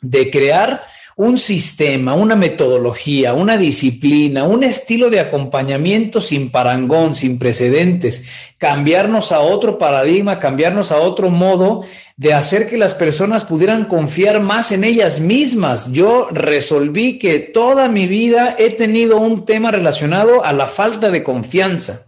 de 0.00 0.30
crear 0.30 0.84
un 1.16 1.38
sistema, 1.38 2.14
una 2.14 2.34
metodología, 2.34 3.34
una 3.34 3.56
disciplina, 3.56 4.44
un 4.44 4.64
estilo 4.64 5.10
de 5.10 5.20
acompañamiento 5.20 6.20
sin 6.20 6.50
parangón, 6.50 7.14
sin 7.14 7.38
precedentes, 7.38 8.26
cambiarnos 8.58 9.30
a 9.30 9.40
otro 9.40 9.78
paradigma, 9.78 10.40
cambiarnos 10.40 10.90
a 10.90 10.98
otro 10.98 11.30
modo 11.30 11.84
de 12.16 12.34
hacer 12.34 12.68
que 12.68 12.76
las 12.76 12.94
personas 12.94 13.44
pudieran 13.44 13.84
confiar 13.84 14.40
más 14.40 14.72
en 14.72 14.82
ellas 14.82 15.20
mismas. 15.20 15.90
Yo 15.92 16.28
resolví 16.32 17.18
que 17.18 17.38
toda 17.38 17.88
mi 17.88 18.08
vida 18.08 18.56
he 18.58 18.70
tenido 18.70 19.18
un 19.18 19.44
tema 19.44 19.70
relacionado 19.70 20.44
a 20.44 20.52
la 20.52 20.66
falta 20.66 21.10
de 21.10 21.22
confianza, 21.22 22.06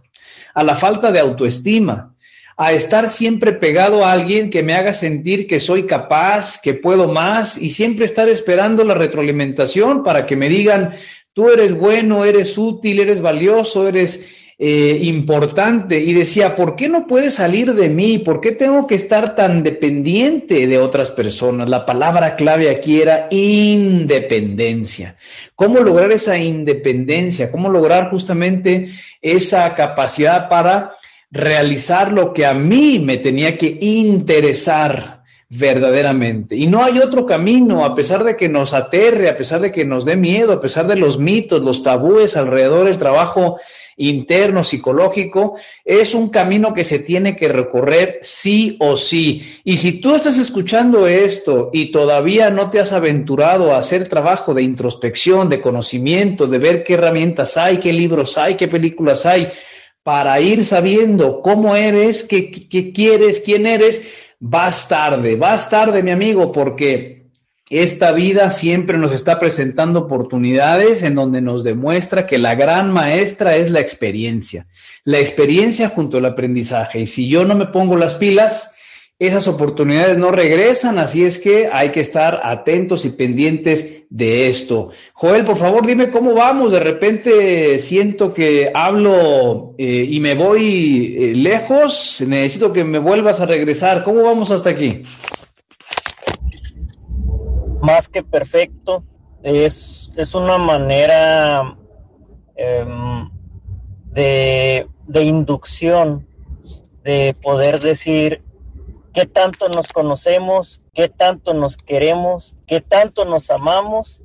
a 0.53 0.63
la 0.63 0.75
falta 0.75 1.11
de 1.11 1.19
autoestima 1.19 2.16
a 2.57 2.73
estar 2.73 3.07
siempre 3.07 3.53
pegado 3.53 4.03
a 4.03 4.11
alguien 4.11 4.49
que 4.49 4.63
me 4.63 4.73
haga 4.73 4.95
sentir 4.95 5.45
que 5.45 5.59
soy 5.59 5.83
capaz, 5.83 6.59
que 6.59 6.73
puedo 6.73 7.07
más 7.07 7.59
y 7.59 7.69
siempre 7.69 8.05
estar 8.05 8.27
esperando 8.27 8.83
la 8.83 8.95
retroalimentación 8.95 10.03
para 10.03 10.25
que 10.25 10.35
me 10.35 10.49
digan, 10.49 10.93
tú 11.33 11.49
eres 11.49 11.77
bueno, 11.77 12.25
eres 12.25 12.57
útil, 12.57 12.99
eres 12.99 13.21
valioso, 13.21 13.87
eres 13.87 14.27
eh, 14.57 14.97
importante. 15.03 15.99
Y 15.99 16.13
decía, 16.13 16.55
¿por 16.55 16.75
qué 16.75 16.89
no 16.89 17.05
puede 17.05 17.29
salir 17.29 17.75
de 17.75 17.89
mí? 17.89 18.17
¿Por 18.17 18.41
qué 18.41 18.53
tengo 18.53 18.87
que 18.87 18.95
estar 18.95 19.35
tan 19.35 19.61
dependiente 19.61 20.65
de 20.65 20.79
otras 20.79 21.11
personas? 21.11 21.69
La 21.69 21.85
palabra 21.85 22.35
clave 22.35 22.71
aquí 22.71 22.99
era 22.99 23.27
independencia. 23.29 25.15
¿Cómo 25.53 25.81
lograr 25.81 26.11
esa 26.11 26.39
independencia? 26.39 27.51
¿Cómo 27.51 27.69
lograr 27.69 28.09
justamente 28.09 28.87
esa 29.21 29.75
capacidad 29.75 30.49
para 30.49 30.93
realizar 31.31 32.11
lo 32.11 32.33
que 32.33 32.45
a 32.45 32.53
mí 32.53 32.99
me 32.99 33.17
tenía 33.17 33.57
que 33.57 33.77
interesar 33.81 35.17
verdaderamente. 35.49 36.55
Y 36.55 36.67
no 36.67 36.83
hay 36.83 36.99
otro 36.99 37.25
camino, 37.25 37.85
a 37.85 37.95
pesar 37.95 38.23
de 38.23 38.35
que 38.35 38.49
nos 38.49 38.73
aterre, 38.73 39.29
a 39.29 39.37
pesar 39.37 39.61
de 39.61 39.71
que 39.71 39.85
nos 39.85 40.03
dé 40.03 40.17
miedo, 40.17 40.51
a 40.51 40.59
pesar 40.59 40.87
de 40.87 40.97
los 40.97 41.19
mitos, 41.19 41.63
los 41.63 41.83
tabúes 41.83 42.35
alrededor 42.35 42.85
del 42.85 42.97
trabajo 42.97 43.57
interno, 43.95 44.63
psicológico, 44.63 45.55
es 45.83 46.13
un 46.13 46.29
camino 46.29 46.73
que 46.73 46.83
se 46.83 46.99
tiene 46.99 47.35
que 47.35 47.47
recorrer 47.47 48.19
sí 48.21 48.75
o 48.79 48.95
sí. 48.95 49.59
Y 49.63 49.77
si 49.77 49.99
tú 49.99 50.15
estás 50.15 50.37
escuchando 50.37 51.07
esto 51.07 51.71
y 51.73 51.91
todavía 51.91 52.49
no 52.49 52.69
te 52.69 52.79
has 52.79 52.91
aventurado 52.91 53.73
a 53.73 53.79
hacer 53.79 54.07
trabajo 54.07 54.53
de 54.53 54.61
introspección, 54.61 55.49
de 55.49 55.61
conocimiento, 55.61 56.45
de 56.45 56.59
ver 56.59 56.83
qué 56.83 56.93
herramientas 56.93 57.57
hay, 57.57 57.79
qué 57.79 57.91
libros 57.91 58.37
hay, 58.37 58.55
qué 58.55 58.67
películas 58.67 59.25
hay, 59.25 59.47
para 60.07 60.39
ir 60.39 60.63
sabiendo 60.63 61.41
cómo 61.41 61.75
eres, 61.75 62.23
qué, 62.23 62.49
quieres, 62.93 63.41
quién 63.41 63.65
eres, 63.65 64.07
vas 64.39 64.87
tarde, 64.87 65.35
vas 65.35 65.69
tarde, 65.69 66.01
mi 66.01 66.11
amigo, 66.11 66.53
porque 66.53 67.25
esta 67.69 68.13
vida 68.13 68.49
siempre 68.49 68.97
nos 68.97 69.11
está 69.11 69.37
presentando 69.37 69.99
oportunidades 69.99 71.03
en 71.03 71.13
donde 71.13 71.41
nos 71.41 71.65
demuestra 71.65 72.25
que 72.25 72.37
la 72.37 72.55
gran 72.55 72.89
maestra 72.89 73.57
es 73.57 73.69
la 73.69 73.81
experiencia, 73.81 74.65
la 75.03 75.19
experiencia 75.19 75.89
junto 75.89 76.19
al 76.19 76.25
aprendizaje. 76.27 77.01
Y 77.01 77.07
si 77.07 77.27
yo 77.27 77.43
no 77.43 77.55
me 77.55 77.65
pongo 77.65 77.97
las 77.97 78.15
pilas, 78.15 78.76
esas 79.19 79.47
oportunidades 79.47 80.15
no 80.17 80.31
regresan, 80.31 80.99
así 80.99 81.25
es 81.25 81.39
que 81.39 81.69
hay 81.73 81.91
que 81.91 82.01
estar 82.01 82.39
atentos 82.43 83.03
y 83.03 83.09
pendientes 83.09 84.03
de 84.11 84.47
esto. 84.47 84.91
Joel, 85.13 85.43
por 85.43 85.57
favor, 85.57 85.87
dime 85.87 86.11
cómo 86.11 86.35
vamos. 86.35 86.71
De 86.71 86.79
repente 86.79 87.79
siento 87.79 88.31
que 88.31 88.71
hablo 88.73 89.73
eh, 89.79 90.05
y 90.07 90.19
me 90.19 90.35
voy 90.35 91.15
eh, 91.17 91.33
lejos. 91.33 92.23
Necesito 92.27 92.71
que 92.71 92.83
me 92.83 92.99
vuelvas 92.99 93.39
a 93.39 93.47
regresar. 93.47 94.03
¿Cómo 94.03 94.21
vamos 94.21 94.51
hasta 94.51 94.69
aquí? 94.69 95.01
Más 97.81 98.07
que 98.07 98.21
perfecto. 98.21 99.03
Es, 99.41 100.11
es 100.15 100.35
una 100.35 100.59
manera 100.59 101.75
em, 102.55 103.29
de, 104.11 104.87
de 105.07 105.23
inducción 105.23 106.27
de 107.03 107.35
poder 107.41 107.79
decir 107.79 108.43
qué 109.17 109.25
tanto 109.25 109.67
nos 109.67 109.91
conocemos, 109.93 110.79
qué 110.93 111.09
tanto 111.09 111.55
nos 111.55 111.75
queremos, 111.75 112.55
qué 112.67 112.81
tanto 112.81 113.25
nos 113.25 113.49
amamos 113.49 114.21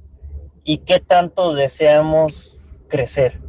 y 0.65 0.79
qué 0.85 1.01
tanto 1.01 1.55
deseamos 1.55 2.59
crecer. 2.89 3.41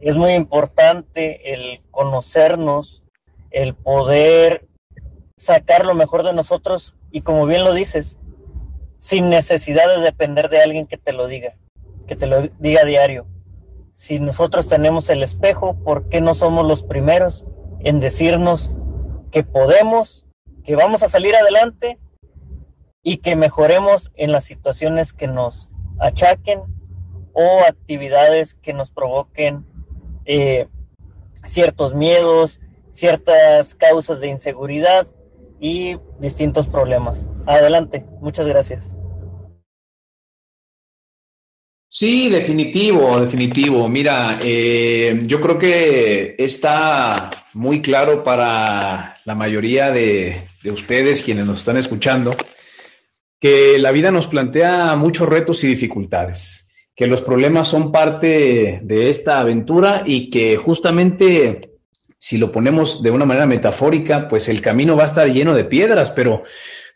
Es 0.00 0.16
muy 0.16 0.32
importante 0.32 1.52
el 1.52 1.82
conocernos, 1.90 3.02
el 3.50 3.74
poder 3.74 4.66
sacar 5.36 5.84
lo 5.84 5.92
mejor 5.92 6.22
de 6.22 6.32
nosotros 6.32 6.94
y 7.10 7.20
como 7.20 7.44
bien 7.44 7.64
lo 7.64 7.74
dices, 7.74 8.18
sin 8.96 9.28
necesidad 9.28 9.94
de 9.94 10.02
depender 10.02 10.48
de 10.48 10.62
alguien 10.62 10.86
que 10.86 10.96
te 10.96 11.12
lo 11.12 11.26
diga, 11.26 11.52
que 12.06 12.16
te 12.16 12.26
lo 12.26 12.48
diga 12.60 12.80
a 12.80 12.86
diario. 12.86 13.26
Si 13.92 14.20
nosotros 14.20 14.68
tenemos 14.68 15.10
el 15.10 15.22
espejo, 15.22 15.74
¿por 15.84 16.08
qué 16.08 16.22
no 16.22 16.32
somos 16.32 16.66
los 16.66 16.82
primeros 16.82 17.44
en 17.80 18.00
decirnos 18.00 18.70
que 19.32 19.42
podemos, 19.42 20.24
que 20.64 20.76
vamos 20.76 21.02
a 21.02 21.08
salir 21.08 21.34
adelante 21.34 21.98
y 23.02 23.18
que 23.18 23.36
mejoremos 23.36 24.10
en 24.14 24.32
las 24.32 24.44
situaciones 24.44 25.12
que 25.12 25.26
nos 25.26 25.68
achaquen 25.98 26.60
o 27.32 27.60
actividades 27.66 28.54
que 28.54 28.72
nos 28.72 28.90
provoquen 28.90 29.66
eh, 30.24 30.68
ciertos 31.46 31.94
miedos, 31.94 32.60
ciertas 32.90 33.74
causas 33.74 34.20
de 34.20 34.28
inseguridad 34.28 35.06
y 35.58 35.96
distintos 36.18 36.68
problemas. 36.68 37.26
Adelante, 37.46 38.04
muchas 38.20 38.46
gracias. 38.46 38.92
Sí, 41.94 42.30
definitivo, 42.30 43.20
definitivo. 43.20 43.86
Mira, 43.86 44.38
eh, 44.42 45.20
yo 45.26 45.42
creo 45.42 45.58
que 45.58 46.34
está 46.38 47.28
muy 47.52 47.82
claro 47.82 48.24
para 48.24 49.18
la 49.26 49.34
mayoría 49.34 49.90
de, 49.90 50.48
de 50.62 50.70
ustedes 50.70 51.22
quienes 51.22 51.44
nos 51.44 51.58
están 51.58 51.76
escuchando 51.76 52.34
que 53.38 53.78
la 53.78 53.92
vida 53.92 54.10
nos 54.10 54.26
plantea 54.26 54.96
muchos 54.96 55.28
retos 55.28 55.62
y 55.64 55.68
dificultades, 55.68 56.66
que 56.96 57.06
los 57.06 57.20
problemas 57.20 57.68
son 57.68 57.92
parte 57.92 58.80
de 58.82 59.10
esta 59.10 59.40
aventura 59.40 60.02
y 60.06 60.30
que 60.30 60.56
justamente 60.56 61.72
si 62.16 62.38
lo 62.38 62.50
ponemos 62.50 63.02
de 63.02 63.10
una 63.10 63.26
manera 63.26 63.46
metafórica, 63.46 64.28
pues 64.28 64.48
el 64.48 64.62
camino 64.62 64.96
va 64.96 65.02
a 65.02 65.06
estar 65.06 65.28
lleno 65.28 65.52
de 65.52 65.64
piedras, 65.64 66.10
pero 66.10 66.44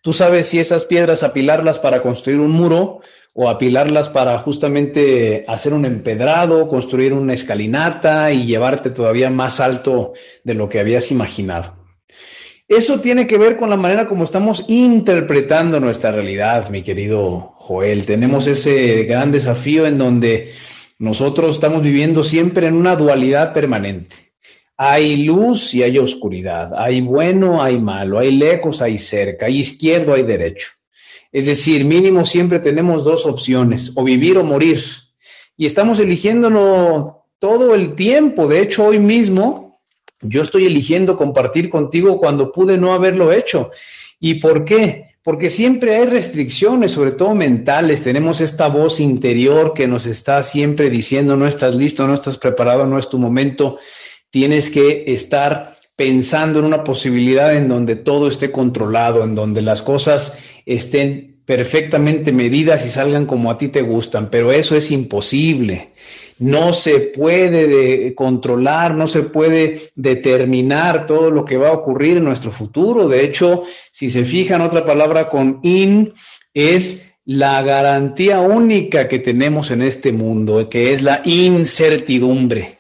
tú 0.00 0.14
sabes 0.14 0.46
si 0.46 0.58
esas 0.58 0.86
piedras 0.86 1.22
apilarlas 1.22 1.78
para 1.78 2.00
construir 2.00 2.40
un 2.40 2.52
muro 2.52 3.02
o 3.38 3.50
apilarlas 3.50 4.08
para 4.08 4.38
justamente 4.38 5.44
hacer 5.46 5.74
un 5.74 5.84
empedrado, 5.84 6.68
construir 6.68 7.12
una 7.12 7.34
escalinata 7.34 8.32
y 8.32 8.46
llevarte 8.46 8.88
todavía 8.88 9.28
más 9.28 9.60
alto 9.60 10.14
de 10.42 10.54
lo 10.54 10.70
que 10.70 10.80
habías 10.80 11.10
imaginado. 11.10 11.74
Eso 12.66 12.98
tiene 12.98 13.26
que 13.26 13.36
ver 13.36 13.58
con 13.58 13.68
la 13.68 13.76
manera 13.76 14.06
como 14.06 14.24
estamos 14.24 14.64
interpretando 14.68 15.78
nuestra 15.80 16.12
realidad, 16.12 16.70
mi 16.70 16.82
querido 16.82 17.52
Joel. 17.58 18.06
Tenemos 18.06 18.46
ese 18.46 19.04
gran 19.04 19.30
desafío 19.30 19.86
en 19.86 19.98
donde 19.98 20.52
nosotros 20.98 21.56
estamos 21.56 21.82
viviendo 21.82 22.24
siempre 22.24 22.66
en 22.66 22.74
una 22.74 22.96
dualidad 22.96 23.52
permanente. 23.52 24.16
Hay 24.78 25.24
luz 25.24 25.74
y 25.74 25.82
hay 25.82 25.98
oscuridad, 25.98 26.72
hay 26.74 27.02
bueno, 27.02 27.62
hay 27.62 27.78
malo, 27.78 28.18
hay 28.18 28.34
lejos, 28.34 28.80
hay 28.80 28.96
cerca, 28.96 29.44
hay 29.44 29.58
izquierdo, 29.58 30.14
hay 30.14 30.22
derecho. 30.22 30.68
Es 31.32 31.46
decir, 31.46 31.84
mínimo 31.84 32.24
siempre 32.24 32.58
tenemos 32.60 33.04
dos 33.04 33.26
opciones, 33.26 33.92
o 33.94 34.04
vivir 34.04 34.38
o 34.38 34.44
morir. 34.44 34.82
Y 35.56 35.66
estamos 35.66 35.98
eligiéndolo 35.98 37.24
todo 37.38 37.74
el 37.74 37.94
tiempo. 37.94 38.46
De 38.46 38.60
hecho, 38.60 38.84
hoy 38.84 38.98
mismo 38.98 39.80
yo 40.20 40.42
estoy 40.42 40.66
eligiendo 40.66 41.16
compartir 41.16 41.68
contigo 41.68 42.18
cuando 42.18 42.52
pude 42.52 42.78
no 42.78 42.92
haberlo 42.92 43.32
hecho. 43.32 43.70
¿Y 44.18 44.34
por 44.34 44.64
qué? 44.64 45.16
Porque 45.22 45.50
siempre 45.50 45.96
hay 45.96 46.06
restricciones, 46.06 46.92
sobre 46.92 47.12
todo 47.12 47.34
mentales. 47.34 48.02
Tenemos 48.02 48.40
esta 48.40 48.68
voz 48.68 49.00
interior 49.00 49.74
que 49.74 49.88
nos 49.88 50.06
está 50.06 50.42
siempre 50.42 50.88
diciendo, 50.88 51.36
no 51.36 51.46
estás 51.46 51.74
listo, 51.74 52.06
no 52.06 52.14
estás 52.14 52.38
preparado, 52.38 52.86
no 52.86 52.98
es 52.98 53.08
tu 53.08 53.18
momento 53.18 53.78
tienes 54.36 54.68
que 54.68 55.04
estar 55.06 55.78
pensando 55.96 56.58
en 56.58 56.66
una 56.66 56.84
posibilidad 56.84 57.54
en 57.54 57.68
donde 57.68 57.96
todo 57.96 58.28
esté 58.28 58.52
controlado, 58.52 59.24
en 59.24 59.34
donde 59.34 59.62
las 59.62 59.80
cosas 59.80 60.38
estén 60.66 61.36
perfectamente 61.46 62.32
medidas 62.32 62.84
y 62.84 62.90
salgan 62.90 63.24
como 63.24 63.50
a 63.50 63.56
ti 63.56 63.68
te 63.68 63.82
gustan, 63.82 64.28
pero 64.30 64.52
eso 64.52 64.76
es 64.76 64.90
imposible. 64.90 65.90
No 66.38 66.74
se 66.74 67.00
puede 67.00 68.14
controlar, 68.14 68.94
no 68.94 69.08
se 69.08 69.22
puede 69.22 69.90
determinar 69.94 71.06
todo 71.06 71.30
lo 71.30 71.44
que 71.46 71.56
va 71.56 71.68
a 71.68 71.72
ocurrir 71.72 72.18
en 72.18 72.24
nuestro 72.24 72.52
futuro. 72.52 73.08
De 73.08 73.24
hecho, 73.24 73.62
si 73.92 74.10
se 74.10 74.24
fijan, 74.24 74.60
otra 74.60 74.84
palabra 74.84 75.30
con 75.30 75.60
in 75.62 76.12
es 76.52 77.14
la 77.24 77.62
garantía 77.62 78.40
única 78.40 79.08
que 79.08 79.20
tenemos 79.20 79.70
en 79.70 79.80
este 79.80 80.12
mundo, 80.12 80.68
que 80.68 80.92
es 80.92 81.00
la 81.00 81.22
incertidumbre 81.24 82.76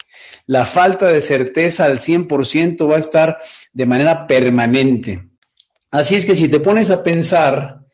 la 0.46 0.64
falta 0.64 1.08
de 1.08 1.20
certeza 1.20 1.84
al 1.84 1.98
100% 1.98 2.90
va 2.90 2.96
a 2.96 3.00
estar 3.00 3.38
de 3.72 3.86
manera 3.86 4.26
permanente. 4.26 5.22
Así 5.90 6.14
es 6.14 6.26
que 6.26 6.34
si 6.34 6.48
te 6.48 6.60
pones 6.60 6.90
a 6.90 7.02
pensar, 7.02 7.86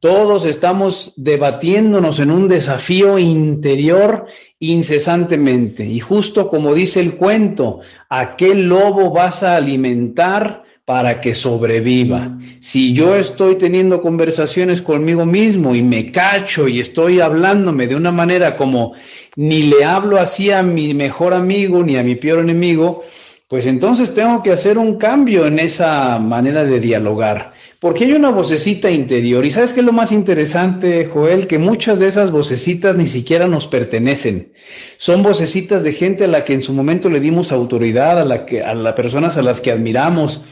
todos 0.00 0.44
estamos 0.44 1.12
debatiéndonos 1.16 2.20
en 2.20 2.30
un 2.30 2.46
desafío 2.46 3.18
interior 3.18 4.26
incesantemente. 4.60 5.84
Y 5.84 5.98
justo 5.98 6.48
como 6.48 6.72
dice 6.72 7.00
el 7.00 7.14
cuento, 7.14 7.80
¿a 8.08 8.36
qué 8.36 8.54
lobo 8.54 9.10
vas 9.10 9.42
a 9.42 9.56
alimentar 9.56 10.62
para 10.84 11.20
que 11.20 11.34
sobreviva? 11.34 12.38
Si 12.60 12.92
yo 12.92 13.16
estoy 13.16 13.56
teniendo 13.56 14.00
conversaciones 14.00 14.82
conmigo 14.82 15.26
mismo 15.26 15.74
y 15.74 15.82
me 15.82 16.12
cacho 16.12 16.68
y 16.68 16.78
estoy 16.78 17.20
hablándome 17.20 17.88
de 17.88 17.96
una 17.96 18.12
manera 18.12 18.56
como 18.56 18.94
ni 19.34 19.64
le 19.64 19.84
hablo 19.84 20.20
así 20.20 20.52
a 20.52 20.62
mi 20.62 20.94
mejor 20.94 21.34
amigo 21.34 21.82
ni 21.82 21.96
a 21.96 22.04
mi 22.04 22.14
peor 22.14 22.38
enemigo, 22.38 23.02
pues 23.48 23.64
entonces 23.64 24.14
tengo 24.14 24.42
que 24.42 24.52
hacer 24.52 24.76
un 24.76 24.96
cambio 24.98 25.46
en 25.46 25.58
esa 25.58 26.18
manera 26.18 26.64
de 26.64 26.80
dialogar, 26.80 27.52
porque 27.80 28.04
hay 28.04 28.12
una 28.12 28.28
vocecita 28.28 28.90
interior. 28.90 29.46
Y 29.46 29.50
sabes 29.50 29.72
qué 29.72 29.80
es 29.80 29.86
lo 29.86 29.92
más 29.92 30.12
interesante, 30.12 31.06
Joel, 31.06 31.46
que 31.46 31.56
muchas 31.56 31.98
de 31.98 32.08
esas 32.08 32.30
vocecitas 32.30 32.96
ni 32.96 33.06
siquiera 33.06 33.48
nos 33.48 33.66
pertenecen. 33.66 34.52
Son 34.98 35.22
vocecitas 35.22 35.82
de 35.82 35.94
gente 35.94 36.24
a 36.24 36.28
la 36.28 36.44
que 36.44 36.52
en 36.52 36.62
su 36.62 36.74
momento 36.74 37.08
le 37.08 37.20
dimos 37.20 37.50
autoridad, 37.50 38.20
a 38.20 38.26
la 38.26 38.44
que 38.44 38.62
a 38.62 38.74
las 38.74 38.92
personas 38.92 39.38
a 39.38 39.42
las 39.42 39.62
que 39.62 39.70
admiramos, 39.70 40.42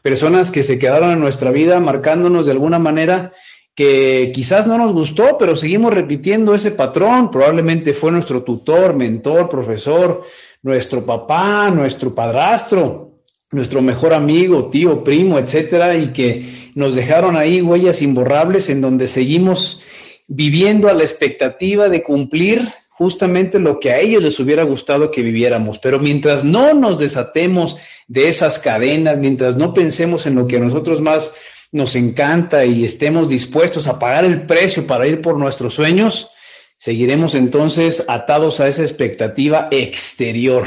personas 0.00 0.50
que 0.50 0.62
se 0.62 0.78
quedaron 0.78 1.10
en 1.10 1.20
nuestra 1.20 1.50
vida 1.50 1.78
marcándonos 1.78 2.46
de 2.46 2.52
alguna 2.52 2.78
manera 2.78 3.32
que 3.74 4.32
quizás 4.34 4.66
no 4.66 4.78
nos 4.78 4.94
gustó, 4.94 5.36
pero 5.38 5.54
seguimos 5.54 5.92
repitiendo 5.92 6.54
ese 6.54 6.70
patrón. 6.70 7.30
Probablemente 7.30 7.92
fue 7.92 8.10
nuestro 8.10 8.42
tutor, 8.42 8.94
mentor, 8.94 9.50
profesor, 9.50 10.24
nuestro 10.66 11.06
papá, 11.06 11.70
nuestro 11.70 12.12
padrastro, 12.12 13.20
nuestro 13.52 13.80
mejor 13.82 14.12
amigo, 14.12 14.68
tío, 14.68 15.04
primo, 15.04 15.38
etcétera, 15.38 15.96
y 15.96 16.08
que 16.08 16.72
nos 16.74 16.96
dejaron 16.96 17.36
ahí 17.36 17.62
huellas 17.62 18.02
imborrables 18.02 18.68
en 18.68 18.80
donde 18.80 19.06
seguimos 19.06 19.80
viviendo 20.26 20.88
a 20.88 20.94
la 20.94 21.04
expectativa 21.04 21.88
de 21.88 22.02
cumplir 22.02 22.68
justamente 22.88 23.60
lo 23.60 23.78
que 23.78 23.92
a 23.92 24.00
ellos 24.00 24.20
les 24.20 24.40
hubiera 24.40 24.64
gustado 24.64 25.12
que 25.12 25.22
viviéramos. 25.22 25.78
Pero 25.78 26.00
mientras 26.00 26.42
no 26.42 26.74
nos 26.74 26.98
desatemos 26.98 27.76
de 28.08 28.28
esas 28.28 28.58
cadenas, 28.58 29.18
mientras 29.18 29.54
no 29.54 29.72
pensemos 29.72 30.26
en 30.26 30.34
lo 30.34 30.48
que 30.48 30.56
a 30.56 30.60
nosotros 30.60 31.00
más 31.00 31.32
nos 31.70 31.94
encanta 31.94 32.64
y 32.64 32.84
estemos 32.84 33.28
dispuestos 33.28 33.86
a 33.86 34.00
pagar 34.00 34.24
el 34.24 34.46
precio 34.46 34.84
para 34.84 35.06
ir 35.06 35.20
por 35.20 35.38
nuestros 35.38 35.74
sueños, 35.74 36.28
seguiremos 36.78 37.34
entonces 37.34 38.04
atados 38.08 38.60
a 38.60 38.68
esa 38.68 38.82
expectativa 38.82 39.68
exterior. 39.70 40.66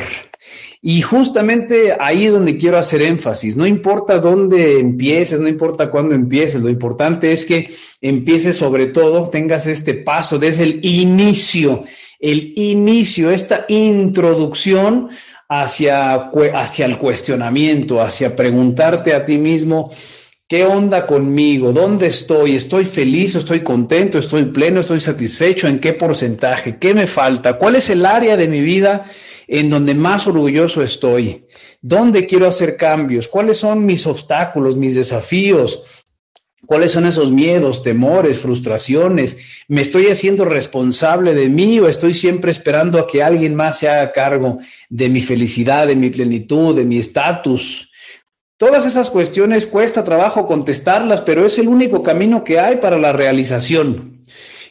Y 0.82 1.02
justamente 1.02 1.96
ahí 2.00 2.26
es 2.26 2.32
donde 2.32 2.58
quiero 2.58 2.78
hacer 2.78 3.02
énfasis. 3.02 3.58
No 3.58 3.68
importa 3.68 4.18
dónde 4.18 4.80
empieces, 4.80 5.40
no 5.40 5.50
importa 5.50 5.90
cuándo 5.90 6.16
empieces, 6.16 6.62
lo 6.62 6.70
importante 6.70 7.34
es 7.34 7.46
que 7.46 7.74
empieces 8.02 8.56
sobre 8.56 8.88
todo, 8.88 9.30
tengas 9.30 9.68
este 9.68 9.94
paso 9.94 10.40
desde 10.40 10.64
el 10.64 10.80
inicio, 10.86 11.84
el 12.20 12.54
inicio, 12.56 13.30
esta 13.30 13.66
introducción 13.68 15.10
hacia, 15.50 16.32
hacia 16.54 16.86
el 16.86 16.98
cuestionamiento, 16.98 18.02
hacia 18.02 18.36
preguntarte 18.36 19.14
a 19.14 19.26
ti 19.26 19.38
mismo, 19.38 19.92
¿Qué 20.50 20.66
onda 20.66 21.06
conmigo? 21.06 21.72
¿Dónde 21.72 22.08
estoy? 22.08 22.56
¿Estoy 22.56 22.86
feliz? 22.86 23.36
¿Estoy 23.36 23.60
contento? 23.60 24.18
¿Estoy 24.18 24.46
pleno? 24.46 24.80
¿Estoy 24.80 25.00
satisfecho? 25.00 25.68
¿En 25.68 25.80
qué 25.80 25.94
porcentaje? 25.94 26.80
¿Qué 26.80 26.96
me 26.96 27.06
falta? 27.06 27.60
¿Cuál 27.60 27.76
es 27.76 27.88
el 27.92 28.04
área 28.04 28.36
de 28.36 28.48
mi 28.48 28.60
vida 28.60 29.06
en 29.48 29.70
donde 29.70 29.94
más 29.94 30.26
orgulloso 30.26 30.82
estoy? 30.82 31.46
¿Dónde 31.84 32.26
quiero 32.26 32.48
hacer 32.48 32.78
cambios? 32.78 33.28
¿Cuáles 33.28 33.58
son 33.58 33.86
mis 33.86 34.08
obstáculos, 34.08 34.76
mis 34.76 34.96
desafíos? 34.96 35.84
¿Cuáles 36.66 36.94
son 36.94 37.06
esos 37.06 37.32
miedos, 37.32 37.84
temores, 37.84 38.40
frustraciones? 38.40 39.38
¿Me 39.68 39.82
estoy 39.82 40.08
haciendo 40.08 40.46
responsable 40.46 41.36
de 41.36 41.48
mí 41.48 41.80
o 41.80 41.88
estoy 41.88 42.16
siempre 42.16 42.50
esperando 42.50 42.98
a 42.98 43.06
que 43.06 43.22
alguien 43.22 43.54
más 43.54 43.78
se 43.78 43.88
haga 43.88 44.12
cargo 44.12 44.58
de 44.90 45.10
mi 45.10 45.22
felicidad, 45.22 45.86
de 45.86 45.96
mi 45.96 46.10
plenitud, 46.10 46.76
de 46.76 46.86
mi 46.86 46.98
estatus? 46.98 47.89
Todas 48.60 48.86
esas 48.86 49.10
cuestiones 49.10 49.66
cuesta 49.66 50.04
trabajo 50.04 50.46
contestarlas, 50.46 51.22
pero 51.22 51.46
es 51.46 51.58
el 51.58 51.70
único 51.70 52.04
camino 52.04 52.44
que 52.44 52.60
hay 52.60 52.76
para 52.76 52.98
la 52.98 53.14
realización. 53.14 54.19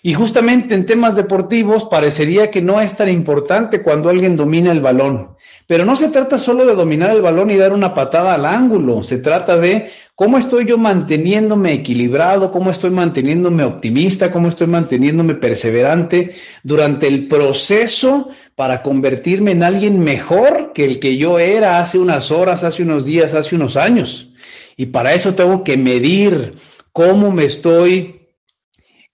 Y 0.02 0.14
justamente 0.14 0.74
en 0.74 0.86
temas 0.86 1.16
deportivos 1.16 1.84
parecería 1.84 2.50
que 2.50 2.62
no 2.62 2.80
es 2.80 2.96
tan 2.96 3.08
importante 3.08 3.82
cuando 3.82 4.08
alguien 4.08 4.36
domina 4.36 4.70
el 4.70 4.80
balón. 4.80 5.36
Pero 5.66 5.84
no 5.84 5.96
se 5.96 6.08
trata 6.08 6.38
solo 6.38 6.64
de 6.64 6.74
dominar 6.74 7.10
el 7.10 7.22
balón 7.22 7.50
y 7.50 7.56
dar 7.56 7.72
una 7.72 7.94
patada 7.94 8.34
al 8.34 8.46
ángulo, 8.46 9.02
se 9.02 9.18
trata 9.18 9.56
de 9.56 9.90
cómo 10.14 10.38
estoy 10.38 10.64
yo 10.64 10.78
manteniéndome 10.78 11.72
equilibrado, 11.72 12.50
cómo 12.50 12.70
estoy 12.70 12.90
manteniéndome 12.90 13.64
optimista, 13.64 14.30
cómo 14.30 14.48
estoy 14.48 14.66
manteniéndome 14.66 15.34
perseverante 15.34 16.34
durante 16.62 17.06
el 17.06 17.28
proceso 17.28 18.30
para 18.54 18.82
convertirme 18.82 19.50
en 19.52 19.62
alguien 19.62 20.00
mejor 20.00 20.72
que 20.72 20.84
el 20.84 20.98
que 20.98 21.16
yo 21.16 21.38
era 21.38 21.80
hace 21.80 21.98
unas 21.98 22.30
horas, 22.30 22.64
hace 22.64 22.82
unos 22.82 23.04
días, 23.04 23.34
hace 23.34 23.54
unos 23.54 23.76
años. 23.76 24.30
Y 24.76 24.86
para 24.86 25.12
eso 25.12 25.34
tengo 25.34 25.64
que 25.64 25.76
medir 25.76 26.54
cómo 26.92 27.30
me 27.30 27.44
estoy 27.44 28.17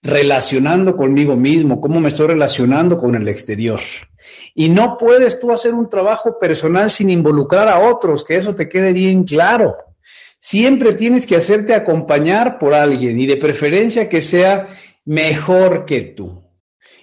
relacionando 0.05 0.95
conmigo 0.95 1.35
mismo, 1.35 1.81
cómo 1.81 1.99
me 1.99 2.09
estoy 2.09 2.27
relacionando 2.27 2.97
con 2.97 3.15
el 3.15 3.27
exterior. 3.27 3.79
Y 4.53 4.69
no 4.69 4.97
puedes 4.97 5.39
tú 5.39 5.51
hacer 5.51 5.73
un 5.73 5.89
trabajo 5.89 6.37
personal 6.39 6.91
sin 6.91 7.09
involucrar 7.09 7.67
a 7.67 7.79
otros, 7.79 8.23
que 8.23 8.35
eso 8.35 8.55
te 8.55 8.69
quede 8.69 8.93
bien 8.93 9.23
claro. 9.23 9.75
Siempre 10.39 10.93
tienes 10.93 11.25
que 11.25 11.35
hacerte 11.35 11.73
acompañar 11.73 12.59
por 12.59 12.75
alguien 12.75 13.19
y 13.19 13.25
de 13.25 13.37
preferencia 13.37 14.07
que 14.07 14.21
sea 14.21 14.67
mejor 15.05 15.85
que 15.85 16.01
tú. 16.01 16.44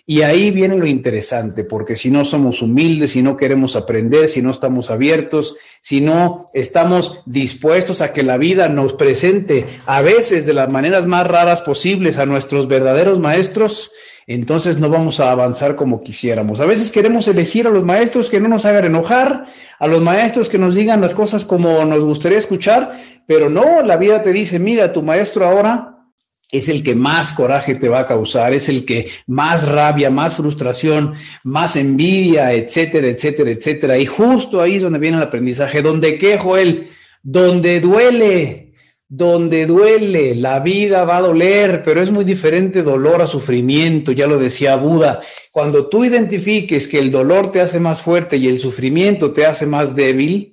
Y 0.05 0.23
ahí 0.23 0.51
viene 0.51 0.77
lo 0.77 0.87
interesante, 0.87 1.63
porque 1.63 1.95
si 1.95 2.11
no 2.11 2.25
somos 2.25 2.61
humildes, 2.61 3.13
si 3.13 3.23
no 3.23 3.37
queremos 3.37 3.77
aprender, 3.77 4.29
si 4.29 4.43
no 4.43 4.51
estamos 4.51 4.91
abiertos, 4.91 5.57
si 5.81 6.01
no 6.01 6.47
estamos 6.55 7.21
dispuestos 7.25 8.01
a 8.03 8.13
que 8.13 8.25
la 8.25 8.37
vida 8.37 8.69
nos 8.69 8.95
presente 8.95 9.65
a 9.87 10.03
veces 10.03 10.45
de 10.45 10.55
las 10.55 10.69
maneras 10.71 11.07
más 11.07 11.27
raras 11.27 11.61
posibles 11.61 12.19
a 12.19 12.27
nuestros 12.27 12.67
verdaderos 12.67 13.21
maestros, 13.21 13.93
entonces 14.27 14.79
no 14.79 14.89
vamos 14.89 15.21
a 15.21 15.31
avanzar 15.31 15.77
como 15.77 16.03
quisiéramos. 16.03 16.59
A 16.59 16.67
veces 16.67 16.91
queremos 16.91 17.29
elegir 17.29 17.69
a 17.69 17.71
los 17.71 17.85
maestros 17.85 18.29
que 18.29 18.41
no 18.41 18.49
nos 18.49 18.65
hagan 18.65 18.85
enojar, 18.85 19.47
a 19.79 19.87
los 19.87 20.01
maestros 20.01 20.49
que 20.49 20.59
nos 20.59 20.75
digan 20.75 21.01
las 21.01 21.15
cosas 21.15 21.45
como 21.45 21.85
nos 21.85 22.05
gustaría 22.05 22.39
escuchar, 22.39 23.01
pero 23.27 23.49
no, 23.49 23.83
la 23.83 23.97
vida 23.97 24.21
te 24.23 24.33
dice, 24.33 24.59
mira, 24.59 24.93
tu 24.93 25.03
maestro 25.03 25.47
ahora 25.47 26.02
es 26.53 26.69
el 26.69 26.83
que 26.85 26.95
más 26.95 27.33
coraje 27.33 27.75
te 27.75 27.89
va 27.89 28.01
a 28.01 28.07
causar, 28.07 28.53
es 28.53 28.69
el 28.69 28.85
que 28.85 29.09
más 29.27 29.67
rabia, 29.67 30.11
más 30.11 30.37
frustración, 30.37 31.15
más 31.43 31.77
envidia, 31.77 32.53
etcétera, 32.53 33.09
etcétera, 33.09 33.51
etcétera. 33.51 33.99
Y 33.99 34.05
justo 34.05 34.61
ahí 34.61 34.77
es 34.77 34.83
donde 34.83 34.99
viene 34.99 35.17
el 35.17 35.23
aprendizaje, 35.23 35.81
donde 35.81 36.19
quejo 36.19 36.59
él, 36.59 36.91
donde 37.23 37.81
duele, 37.81 38.75
donde 39.09 39.65
duele, 39.65 40.35
la 40.35 40.61
vida 40.61 41.05
va 41.05 41.17
a 41.17 41.23
doler, 41.23 41.83
pero 41.83 42.03
es 42.03 42.11
muy 42.11 42.25
diferente 42.25 42.83
dolor 42.83 43.23
a 43.23 43.27
sufrimiento, 43.27 44.13
ya 44.13 44.27
lo 44.27 44.39
decía 44.39 44.77
Buda. 44.77 45.21
Cuando 45.51 45.87
tú 45.87 46.05
identifiques 46.05 46.87
que 46.87 46.99
el 46.99 47.11
dolor 47.11 47.51
te 47.51 47.63
hace 47.63 47.81
más 47.81 48.03
fuerte 48.03 48.37
y 48.37 48.49
el 48.49 48.59
sufrimiento 48.59 49.33
te 49.33 49.47
hace 49.47 49.65
más 49.65 49.97
débil, 49.97 50.52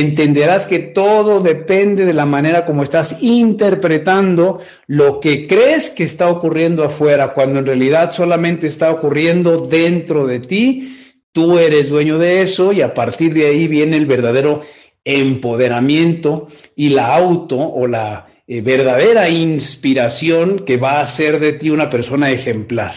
entenderás 0.00 0.66
que 0.66 0.80
todo 0.80 1.40
depende 1.40 2.04
de 2.04 2.12
la 2.12 2.26
manera 2.26 2.66
como 2.66 2.82
estás 2.82 3.16
interpretando 3.20 4.58
lo 4.88 5.20
que 5.20 5.46
crees 5.46 5.88
que 5.88 6.02
está 6.02 6.28
ocurriendo 6.28 6.82
afuera, 6.82 7.32
cuando 7.32 7.60
en 7.60 7.66
realidad 7.66 8.10
solamente 8.10 8.66
está 8.66 8.90
ocurriendo 8.90 9.68
dentro 9.68 10.26
de 10.26 10.40
ti. 10.40 11.14
Tú 11.30 11.60
eres 11.60 11.90
dueño 11.90 12.18
de 12.18 12.42
eso 12.42 12.72
y 12.72 12.80
a 12.82 12.92
partir 12.92 13.34
de 13.34 13.46
ahí 13.46 13.68
viene 13.68 13.96
el 13.96 14.06
verdadero 14.06 14.62
empoderamiento 15.04 16.48
y 16.74 16.88
la 16.88 17.14
auto 17.14 17.56
o 17.58 17.86
la 17.86 18.26
eh, 18.48 18.62
verdadera 18.62 19.28
inspiración 19.28 20.60
que 20.60 20.76
va 20.76 20.98
a 20.98 21.02
hacer 21.02 21.38
de 21.38 21.52
ti 21.52 21.70
una 21.70 21.88
persona 21.88 22.32
ejemplar. 22.32 22.94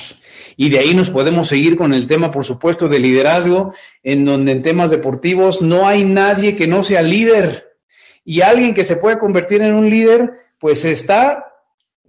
Y 0.59 0.69
de 0.69 0.79
ahí 0.79 0.95
nos 0.95 1.11
podemos 1.11 1.47
seguir 1.47 1.77
con 1.77 1.93
el 1.93 2.07
tema, 2.07 2.31
por 2.31 2.43
supuesto, 2.43 2.89
de 2.89 2.99
liderazgo, 2.99 3.73
en 4.01 4.25
donde 4.25 4.51
en 4.51 4.63
temas 4.63 4.89
deportivos 4.89 5.61
no 5.61 5.87
hay 5.87 6.03
nadie 6.03 6.55
que 6.55 6.67
no 6.67 6.83
sea 6.83 7.03
líder. 7.03 7.77
Y 8.25 8.41
alguien 8.41 8.73
que 8.73 8.83
se 8.83 8.97
puede 8.97 9.19
convertir 9.19 9.61
en 9.61 9.75
un 9.75 9.89
líder, 9.89 10.33
pues 10.57 10.83
está 10.83 11.53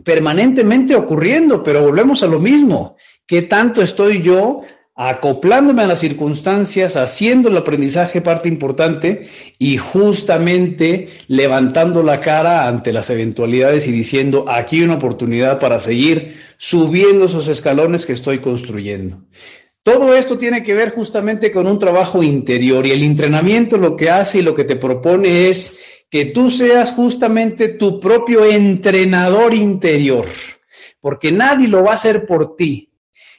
permanentemente 0.03 0.97
ocurriendo, 0.97 1.63
pero 1.63 1.83
volvemos 1.83 2.23
a 2.23 2.27
lo 2.27 2.39
mismo. 2.39 2.97
¿Qué 3.27 3.43
tanto 3.43 3.83
estoy 3.83 4.23
yo 4.23 4.63
acoplándome 5.01 5.85
a 5.85 5.87
las 5.87 6.01
circunstancias, 6.01 6.97
haciendo 6.97 7.49
el 7.49 7.57
aprendizaje 7.57 8.21
parte 8.21 8.49
importante 8.49 9.29
y 9.57 9.77
justamente 9.77 11.09
levantando 11.29 12.03
la 12.03 12.19
cara 12.19 12.67
ante 12.67 12.93
las 12.93 13.09
eventualidades 13.09 13.87
y 13.87 13.93
diciendo, 13.93 14.47
aquí 14.49 14.83
una 14.83 14.95
oportunidad 14.95 15.61
para 15.61 15.79
seguir 15.79 16.39
subiendo 16.59 17.27
esos 17.27 17.47
escalones 17.47 18.07
que 18.07 18.13
estoy 18.13 18.41
construyendo. 18.41 19.23
Todo 19.85 20.17
esto 20.17 20.37
tiene 20.37 20.65
que 20.65 20.75
ver 20.75 20.91
justamente 20.91 21.53
con 21.53 21.69
un 21.69 21.79
trabajo 21.79 22.25
interior 22.25 22.85
y 22.85 22.91
el 22.91 23.05
entrenamiento 23.05 23.77
lo 23.77 23.95
que 23.95 24.11
hace 24.11 24.41
y 24.41 24.43
lo 24.43 24.57
que 24.57 24.65
te 24.65 24.75
propone 24.75 25.49
es 25.49 25.79
que 26.11 26.25
tú 26.25 26.51
seas 26.51 26.91
justamente 26.91 27.69
tu 27.69 28.01
propio 28.01 28.45
entrenador 28.45 29.55
interior, 29.55 30.27
porque 31.01 31.31
nadie 31.31 31.69
lo 31.69 31.85
va 31.85 31.93
a 31.93 31.95
hacer 31.95 32.27
por 32.27 32.57
ti, 32.57 32.88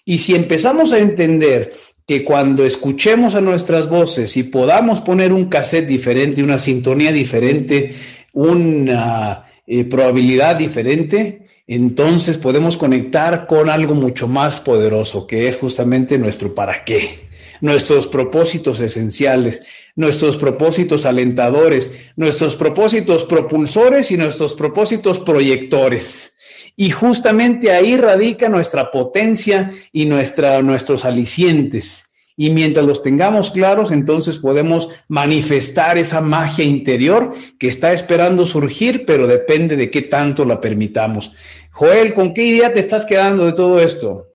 y 0.09 0.17
si 0.17 0.33
empezamos 0.33 0.91
a 0.91 0.97
entender 0.97 1.71
que 2.07 2.23
cuando 2.23 2.65
escuchemos 2.65 3.35
a 3.35 3.41
nuestras 3.41 3.87
voces 3.87 4.37
y 4.37 4.41
podamos 4.41 5.01
poner 5.01 5.31
un 5.31 5.45
cassette 5.45 5.85
diferente, 5.85 6.41
una 6.41 6.57
sintonía 6.57 7.11
diferente, 7.11 7.93
una 8.33 9.45
eh, 9.67 9.83
probabilidad 9.83 10.55
diferente, 10.55 11.45
entonces 11.67 12.39
podemos 12.39 12.75
conectar 12.75 13.45
con 13.45 13.69
algo 13.69 13.93
mucho 13.93 14.27
más 14.27 14.59
poderoso, 14.59 15.27
que 15.27 15.47
es 15.47 15.57
justamente 15.57 16.17
nuestro 16.17 16.55
para 16.55 16.83
qué, 16.83 17.29
nuestros 17.61 18.07
propósitos 18.07 18.79
esenciales, 18.79 19.63
nuestros 19.95 20.37
propósitos 20.37 21.05
alentadores, 21.05 21.91
nuestros 22.15 22.55
propósitos 22.55 23.25
propulsores 23.25 24.09
y 24.09 24.17
nuestros 24.17 24.55
propósitos 24.55 25.19
proyectores. 25.19 26.33
Y 26.75 26.91
justamente 26.91 27.71
ahí 27.71 27.97
radica 27.97 28.49
nuestra 28.49 28.91
potencia 28.91 29.71
y 29.91 30.05
nuestra, 30.05 30.61
nuestros 30.61 31.05
alicientes. 31.05 32.05
Y 32.37 32.51
mientras 32.51 32.85
los 32.85 33.03
tengamos 33.03 33.51
claros, 33.51 33.91
entonces 33.91 34.37
podemos 34.37 34.87
manifestar 35.09 35.97
esa 35.97 36.21
magia 36.21 36.63
interior 36.63 37.33
que 37.59 37.67
está 37.67 37.91
esperando 37.91 38.45
surgir, 38.45 39.05
pero 39.05 39.27
depende 39.27 39.75
de 39.75 39.91
qué 39.91 40.03
tanto 40.03 40.45
la 40.45 40.61
permitamos. 40.61 41.33
Joel, 41.71 42.13
¿con 42.13 42.33
qué 42.33 42.43
idea 42.43 42.71
te 42.71 42.79
estás 42.79 43.05
quedando 43.05 43.45
de 43.45 43.51
todo 43.51 43.77
esto? 43.79 44.27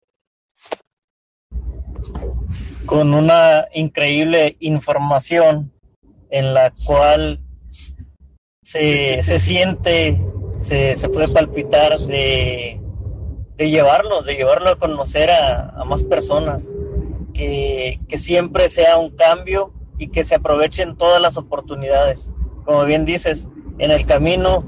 Con 2.84 3.14
una 3.14 3.64
increíble 3.72 4.56
información 4.60 5.72
en 6.28 6.52
la 6.52 6.74
cual 6.84 7.40
se, 8.62 9.22
se 9.22 9.40
siente 9.40 10.20
se, 10.64 11.08
puede 11.08 11.28
palpitar 11.28 11.98
de, 11.98 12.80
de 13.56 13.70
llevarlo, 13.70 14.22
de 14.22 14.34
llevarlo 14.34 14.70
a 14.70 14.76
conocer 14.76 15.30
a, 15.30 15.84
más 15.86 16.02
personas, 16.02 16.66
que, 17.34 18.00
que, 18.08 18.16
siempre 18.16 18.68
sea 18.68 18.96
un 18.96 19.10
cambio 19.10 19.72
y 19.98 20.08
que 20.08 20.24
se 20.24 20.36
aprovechen 20.36 20.96
todas 20.96 21.20
las 21.20 21.36
oportunidades. 21.36 22.30
Como 22.64 22.84
bien 22.84 23.04
dices, 23.04 23.48
en 23.78 23.90
el 23.90 24.06
camino 24.06 24.64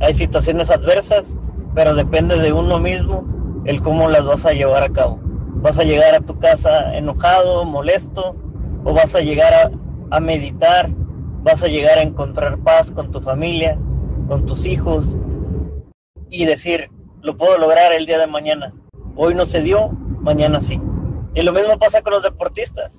hay 0.00 0.14
situaciones 0.14 0.70
adversas, 0.70 1.26
pero 1.74 1.94
depende 1.94 2.38
de 2.38 2.52
uno 2.52 2.78
mismo 2.78 3.24
el 3.64 3.82
cómo 3.82 4.08
las 4.08 4.24
vas 4.24 4.46
a 4.46 4.52
llevar 4.52 4.84
a 4.84 4.90
cabo. 4.90 5.18
Vas 5.22 5.78
a 5.78 5.84
llegar 5.84 6.14
a 6.14 6.20
tu 6.20 6.38
casa 6.38 6.96
enojado, 6.96 7.64
molesto, 7.64 8.36
o 8.84 8.92
vas 8.92 9.14
a 9.14 9.20
llegar 9.20 9.52
a, 9.52 10.16
a 10.16 10.20
meditar, 10.20 10.90
vas 11.42 11.62
a 11.62 11.68
llegar 11.68 11.98
a 11.98 12.02
encontrar 12.02 12.58
paz 12.58 12.90
con 12.92 13.10
tu 13.10 13.20
familia, 13.20 13.78
con 14.28 14.46
tus 14.46 14.64
hijos, 14.64 15.08
y 16.30 16.46
decir, 16.46 16.90
lo 17.20 17.36
puedo 17.36 17.58
lograr 17.58 17.92
el 17.92 18.06
día 18.06 18.18
de 18.18 18.26
mañana. 18.26 18.72
Hoy 19.16 19.34
no 19.34 19.44
se 19.44 19.60
dio, 19.60 19.88
mañana 19.88 20.60
sí. 20.60 20.80
Y 21.34 21.42
lo 21.42 21.52
mismo 21.52 21.78
pasa 21.78 22.02
con 22.02 22.12
los 22.12 22.22
deportistas. 22.22 22.92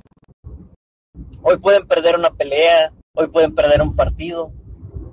Hoy 1.41 1.57
pueden 1.57 1.87
perder 1.87 2.15
una 2.15 2.31
pelea, 2.31 2.93
hoy 3.15 3.27
pueden 3.27 3.55
perder 3.55 3.81
un 3.81 3.95
partido 3.95 4.51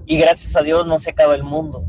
y 0.05 0.19
gracias 0.19 0.57
a 0.57 0.63
Dios 0.63 0.87
no 0.87 0.99
se 0.99 1.11
acaba 1.11 1.35
el 1.35 1.45
mundo. 1.45 1.85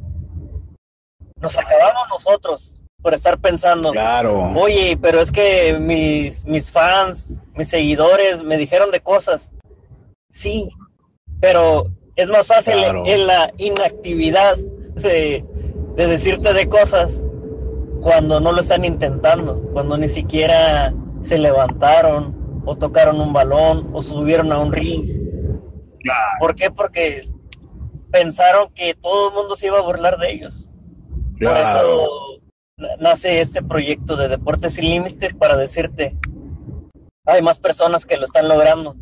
Nos 1.38 1.58
acabamos 1.58 2.08
nosotros 2.10 2.80
por 3.02 3.14
estar 3.14 3.40
pensando, 3.40 3.92
claro. 3.92 4.52
oye, 4.58 4.98
pero 5.02 5.22
es 5.22 5.32
que 5.32 5.78
mis, 5.80 6.44
mis 6.46 6.70
fans, 6.72 7.30
mis 7.54 7.70
seguidores 7.70 8.44
me 8.44 8.58
dijeron 8.58 8.92
de 8.92 9.00
cosas. 9.00 9.50
Sí, 10.32 10.70
pero 11.40 11.88
es 12.16 12.30
más 12.30 12.46
fácil 12.46 12.76
en 13.06 13.26
la 13.26 13.54
inactividad 13.58 14.58
de, 14.58 15.46
de 16.00 16.08
decirte 16.08 16.54
de 16.54 16.70
cosas 16.70 17.22
cuando 18.02 18.40
no 18.40 18.54
lo 18.54 18.62
están 18.62 18.86
intentando, 18.86 19.60
cuando 19.74 19.98
ni 19.98 20.08
siquiera 20.08 20.94
se 21.24 21.38
levantaron 21.38 22.62
o 22.66 22.78
tocaron 22.78 23.20
un 23.20 23.34
balón 23.34 23.90
o 23.92 24.02
subieron 24.02 24.54
a 24.54 24.60
un 24.60 24.72
ring. 24.72 25.06
¿Por 26.40 26.56
qué? 26.56 26.72
Porque 26.72 27.28
pensaron 28.12 28.72
que 28.74 28.94
todo 28.94 29.28
el 29.28 29.36
mundo 29.36 29.58
se 29.58 29.68
iba 29.68 29.78
a 29.78 29.82
burlar 29.82 30.18
de 30.18 30.32
ellos. 30.32 30.72
Por 31.38 31.58
eso 31.58 32.40
nace 32.98 33.42
este 33.42 33.62
proyecto 33.62 34.16
de 34.16 34.30
Deportes 34.30 34.76
Sin 34.76 34.86
Límite 34.86 35.34
para 35.34 35.58
decirte, 35.58 36.16
hay 37.26 37.42
más 37.42 37.60
personas 37.60 38.06
que 38.06 38.16
lo 38.16 38.24
están 38.24 38.48
logrando. 38.48 38.96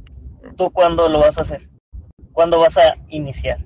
¿Tú 0.55 0.71
cuándo 0.71 1.07
lo 1.09 1.19
vas 1.19 1.37
a 1.37 1.43
hacer? 1.43 1.69
¿Cuándo 2.31 2.57
vas 2.57 2.75
a 2.79 2.95
iniciar? 3.07 3.63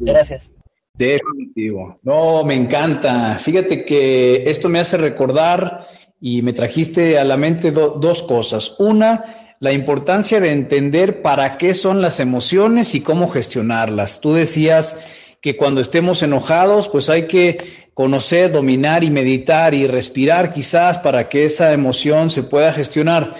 Gracias. 0.00 0.50
Definitivo. 0.96 1.98
No, 2.02 2.44
me 2.44 2.54
encanta. 2.54 3.38
Fíjate 3.40 3.84
que 3.84 4.44
esto 4.46 4.68
me 4.68 4.78
hace 4.78 4.96
recordar 4.96 5.88
y 6.20 6.42
me 6.42 6.52
trajiste 6.52 7.18
a 7.18 7.24
la 7.24 7.36
mente 7.36 7.72
dos 7.72 8.22
cosas. 8.22 8.76
Una, 8.78 9.56
la 9.58 9.72
importancia 9.72 10.40
de 10.40 10.52
entender 10.52 11.20
para 11.20 11.58
qué 11.58 11.74
son 11.74 12.00
las 12.00 12.20
emociones 12.20 12.94
y 12.94 13.00
cómo 13.00 13.28
gestionarlas. 13.28 14.20
Tú 14.20 14.34
decías 14.34 14.96
que 15.40 15.56
cuando 15.56 15.80
estemos 15.80 16.22
enojados, 16.22 16.88
pues 16.88 17.10
hay 17.10 17.26
que 17.26 17.58
conocer, 17.92 18.52
dominar 18.52 19.02
y 19.04 19.10
meditar 19.10 19.74
y 19.74 19.86
respirar 19.86 20.52
quizás 20.52 20.98
para 20.98 21.28
que 21.28 21.44
esa 21.44 21.72
emoción 21.72 22.30
se 22.30 22.44
pueda 22.44 22.72
gestionar. 22.72 23.34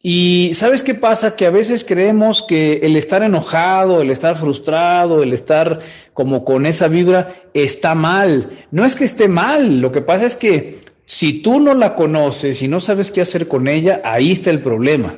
Y 0.00 0.52
sabes 0.54 0.84
qué 0.84 0.94
pasa? 0.94 1.34
Que 1.34 1.46
a 1.46 1.50
veces 1.50 1.84
creemos 1.84 2.44
que 2.46 2.80
el 2.82 2.96
estar 2.96 3.22
enojado, 3.24 4.00
el 4.00 4.10
estar 4.10 4.36
frustrado, 4.36 5.22
el 5.22 5.32
estar 5.32 5.80
como 6.12 6.44
con 6.44 6.66
esa 6.66 6.86
vibra 6.86 7.34
está 7.52 7.96
mal. 7.96 8.66
No 8.70 8.84
es 8.84 8.94
que 8.94 9.04
esté 9.04 9.26
mal, 9.26 9.80
lo 9.80 9.90
que 9.90 10.00
pasa 10.00 10.26
es 10.26 10.36
que 10.36 10.80
si 11.04 11.42
tú 11.42 11.58
no 11.58 11.74
la 11.74 11.96
conoces 11.96 12.62
y 12.62 12.68
no 12.68 12.78
sabes 12.78 13.10
qué 13.10 13.22
hacer 13.22 13.48
con 13.48 13.66
ella, 13.66 14.00
ahí 14.04 14.32
está 14.32 14.50
el 14.50 14.60
problema. 14.60 15.16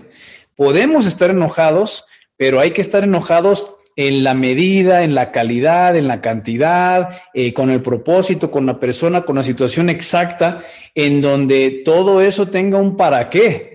Podemos 0.57 1.05
estar 1.05 1.29
enojados, 1.31 2.07
pero 2.39 2.59
hay 2.59 2.71
que 2.71 2.81
estar 2.81 3.05
enojados 3.05 3.75
en 3.97 4.25
la 4.25 4.35
medida, 4.35 5.03
en 5.03 5.15
la 5.15 5.31
calidad, 5.31 5.95
en 5.95 6.09
la 6.09 6.23
cantidad, 6.23 7.21
eh, 7.35 7.53
con 7.53 7.71
el 7.71 7.83
propósito, 7.83 8.51
con 8.51 8.65
la 8.65 8.81
persona, 8.81 9.23
con 9.23 9.37
la 9.37 9.43
situación 9.43 9.91
exacta, 9.91 10.61
en 10.95 11.21
donde 11.21 11.83
todo 11.85 12.23
eso 12.23 12.47
tenga 12.47 12.79
un 12.79 12.97
para 12.97 13.29
qué. 13.29 13.70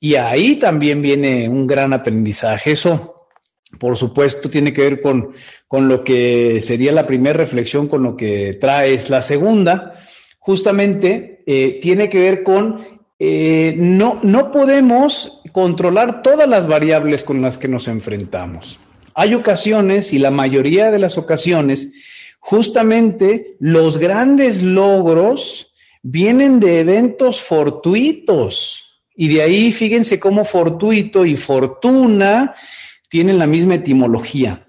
Y 0.00 0.14
ahí 0.14 0.56
también 0.56 1.02
viene 1.02 1.48
un 1.48 1.66
gran 1.66 1.92
aprendizaje. 1.92 2.72
Eso, 2.72 3.26
por 3.78 3.96
supuesto, 3.96 4.48
tiene 4.48 4.72
que 4.72 4.82
ver 4.82 5.00
con, 5.00 5.34
con 5.68 5.86
lo 5.86 6.02
que 6.02 6.60
sería 6.62 6.90
la 6.90 7.06
primera 7.06 7.36
reflexión, 7.36 7.86
con 7.86 8.02
lo 8.02 8.16
que 8.16 8.56
traes. 8.58 9.10
La 9.10 9.20
segunda, 9.20 10.00
justamente, 10.38 11.42
eh, 11.46 11.78
tiene 11.82 12.08
que 12.08 12.20
ver 12.20 12.42
con 12.42 13.00
eh, 13.22 13.74
no, 13.76 14.18
no 14.22 14.50
podemos 14.50 15.42
controlar 15.52 16.22
todas 16.22 16.48
las 16.48 16.66
variables 16.66 17.22
con 17.22 17.42
las 17.42 17.58
que 17.58 17.68
nos 17.68 17.86
enfrentamos. 17.86 18.78
Hay 19.12 19.34
ocasiones, 19.34 20.14
y 20.14 20.18
la 20.18 20.30
mayoría 20.30 20.90
de 20.90 20.98
las 20.98 21.18
ocasiones, 21.18 21.92
justamente 22.38 23.56
los 23.60 23.98
grandes 23.98 24.62
logros 24.62 25.74
vienen 26.02 26.60
de 26.60 26.80
eventos 26.80 27.42
fortuitos. 27.42 28.89
Y 29.22 29.28
de 29.28 29.42
ahí, 29.42 29.70
fíjense 29.74 30.18
cómo 30.18 30.46
fortuito 30.46 31.26
y 31.26 31.36
fortuna 31.36 32.54
tienen 33.10 33.38
la 33.38 33.46
misma 33.46 33.74
etimología. 33.74 34.66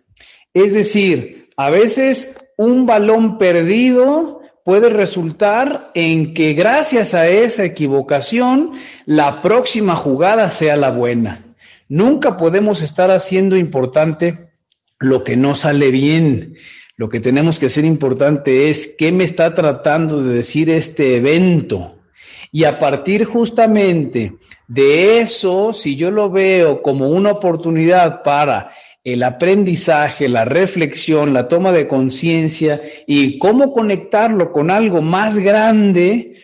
Es 0.53 0.73
decir, 0.73 1.47
a 1.55 1.69
veces 1.69 2.35
un 2.57 2.85
balón 2.85 3.37
perdido 3.37 4.41
puede 4.65 4.89
resultar 4.89 5.91
en 5.93 6.33
que 6.33 6.51
gracias 6.51 7.13
a 7.13 7.29
esa 7.29 7.63
equivocación 7.63 8.73
la 9.05 9.41
próxima 9.41 9.95
jugada 9.95 10.51
sea 10.51 10.75
la 10.75 10.89
buena. 10.89 11.45
Nunca 11.87 12.35
podemos 12.35 12.81
estar 12.81 13.09
haciendo 13.09 13.55
importante 13.55 14.49
lo 14.99 15.23
que 15.23 15.37
no 15.37 15.55
sale 15.55 15.91
bien. 15.91 16.55
Lo 16.97 17.07
que 17.07 17.21
tenemos 17.21 17.57
que 17.57 17.67
hacer 17.67 17.85
importante 17.85 18.69
es 18.69 18.95
qué 18.97 19.13
me 19.13 19.23
está 19.23 19.55
tratando 19.55 20.21
de 20.21 20.35
decir 20.35 20.69
este 20.69 21.15
evento. 21.15 22.00
Y 22.51 22.65
a 22.65 22.79
partir 22.79 23.25
justamente 23.25 24.33
de 24.67 25.19
eso, 25.19 25.73
si 25.73 25.95
yo 25.95 26.11
lo 26.11 26.29
veo 26.29 26.81
como 26.81 27.09
una 27.09 27.31
oportunidad 27.31 28.23
para 28.23 28.71
el 29.03 29.23
aprendizaje, 29.23 30.29
la 30.29 30.45
reflexión, 30.45 31.33
la 31.33 31.47
toma 31.47 31.71
de 31.71 31.87
conciencia 31.87 32.81
y 33.07 33.39
cómo 33.39 33.73
conectarlo 33.73 34.51
con 34.51 34.69
algo 34.69 35.01
más 35.01 35.37
grande, 35.37 36.35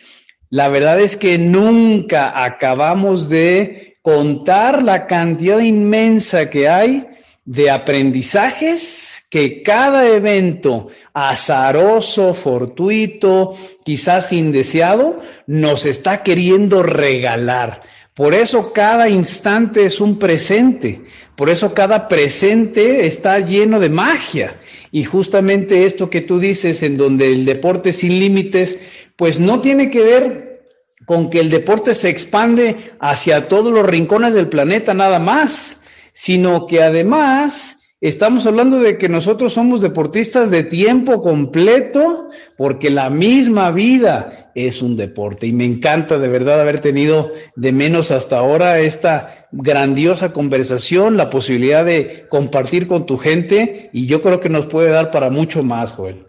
la 0.50 0.68
verdad 0.68 0.98
es 0.98 1.16
que 1.16 1.38
nunca 1.38 2.44
acabamos 2.44 3.28
de 3.28 3.98
contar 4.02 4.82
la 4.82 5.06
cantidad 5.06 5.58
inmensa 5.58 6.48
que 6.48 6.68
hay 6.68 7.07
de 7.48 7.70
aprendizajes 7.70 9.24
que 9.30 9.62
cada 9.62 10.06
evento 10.06 10.88
azaroso, 11.14 12.34
fortuito, 12.34 13.54
quizás 13.86 14.34
indeseado, 14.34 15.20
nos 15.46 15.86
está 15.86 16.22
queriendo 16.22 16.82
regalar. 16.82 17.80
Por 18.12 18.34
eso 18.34 18.74
cada 18.74 19.08
instante 19.08 19.86
es 19.86 19.98
un 19.98 20.18
presente, 20.18 21.00
por 21.36 21.48
eso 21.48 21.72
cada 21.72 22.06
presente 22.06 23.06
está 23.06 23.38
lleno 23.38 23.80
de 23.80 23.88
magia. 23.88 24.60
Y 24.92 25.04
justamente 25.04 25.86
esto 25.86 26.10
que 26.10 26.20
tú 26.20 26.38
dices, 26.38 26.82
en 26.82 26.98
donde 26.98 27.32
el 27.32 27.46
deporte 27.46 27.94
sin 27.94 28.18
límites, 28.18 28.78
pues 29.16 29.40
no 29.40 29.62
tiene 29.62 29.90
que 29.90 30.02
ver 30.02 30.64
con 31.06 31.30
que 31.30 31.40
el 31.40 31.48
deporte 31.48 31.94
se 31.94 32.10
expande 32.10 32.76
hacia 33.00 33.48
todos 33.48 33.72
los 33.72 33.86
rincones 33.86 34.34
del 34.34 34.48
planeta 34.48 34.92
nada 34.92 35.18
más, 35.18 35.77
sino 36.18 36.66
que 36.66 36.82
además 36.82 37.76
Estamos 38.00 38.46
hablando 38.46 38.78
de 38.78 38.96
que 38.96 39.08
nosotros 39.08 39.54
somos 39.54 39.80
deportistas 39.80 40.52
de 40.52 40.62
tiempo 40.62 41.20
completo 41.20 42.30
porque 42.56 42.90
la 42.90 43.10
misma 43.10 43.72
vida 43.72 44.52
es 44.54 44.82
un 44.82 44.96
deporte 44.96 45.48
y 45.48 45.52
me 45.52 45.64
encanta 45.64 46.16
de 46.16 46.28
verdad 46.28 46.60
haber 46.60 46.78
tenido 46.78 47.32
de 47.56 47.72
menos 47.72 48.12
hasta 48.12 48.38
ahora 48.38 48.78
esta 48.78 49.48
grandiosa 49.50 50.32
conversación, 50.32 51.16
la 51.16 51.28
posibilidad 51.28 51.84
de 51.84 52.28
compartir 52.28 52.86
con 52.86 53.04
tu 53.04 53.18
gente 53.18 53.90
y 53.92 54.06
yo 54.06 54.22
creo 54.22 54.38
que 54.38 54.48
nos 54.48 54.66
puede 54.66 54.90
dar 54.90 55.10
para 55.10 55.28
mucho 55.28 55.64
más, 55.64 55.90
Joel. 55.90 56.24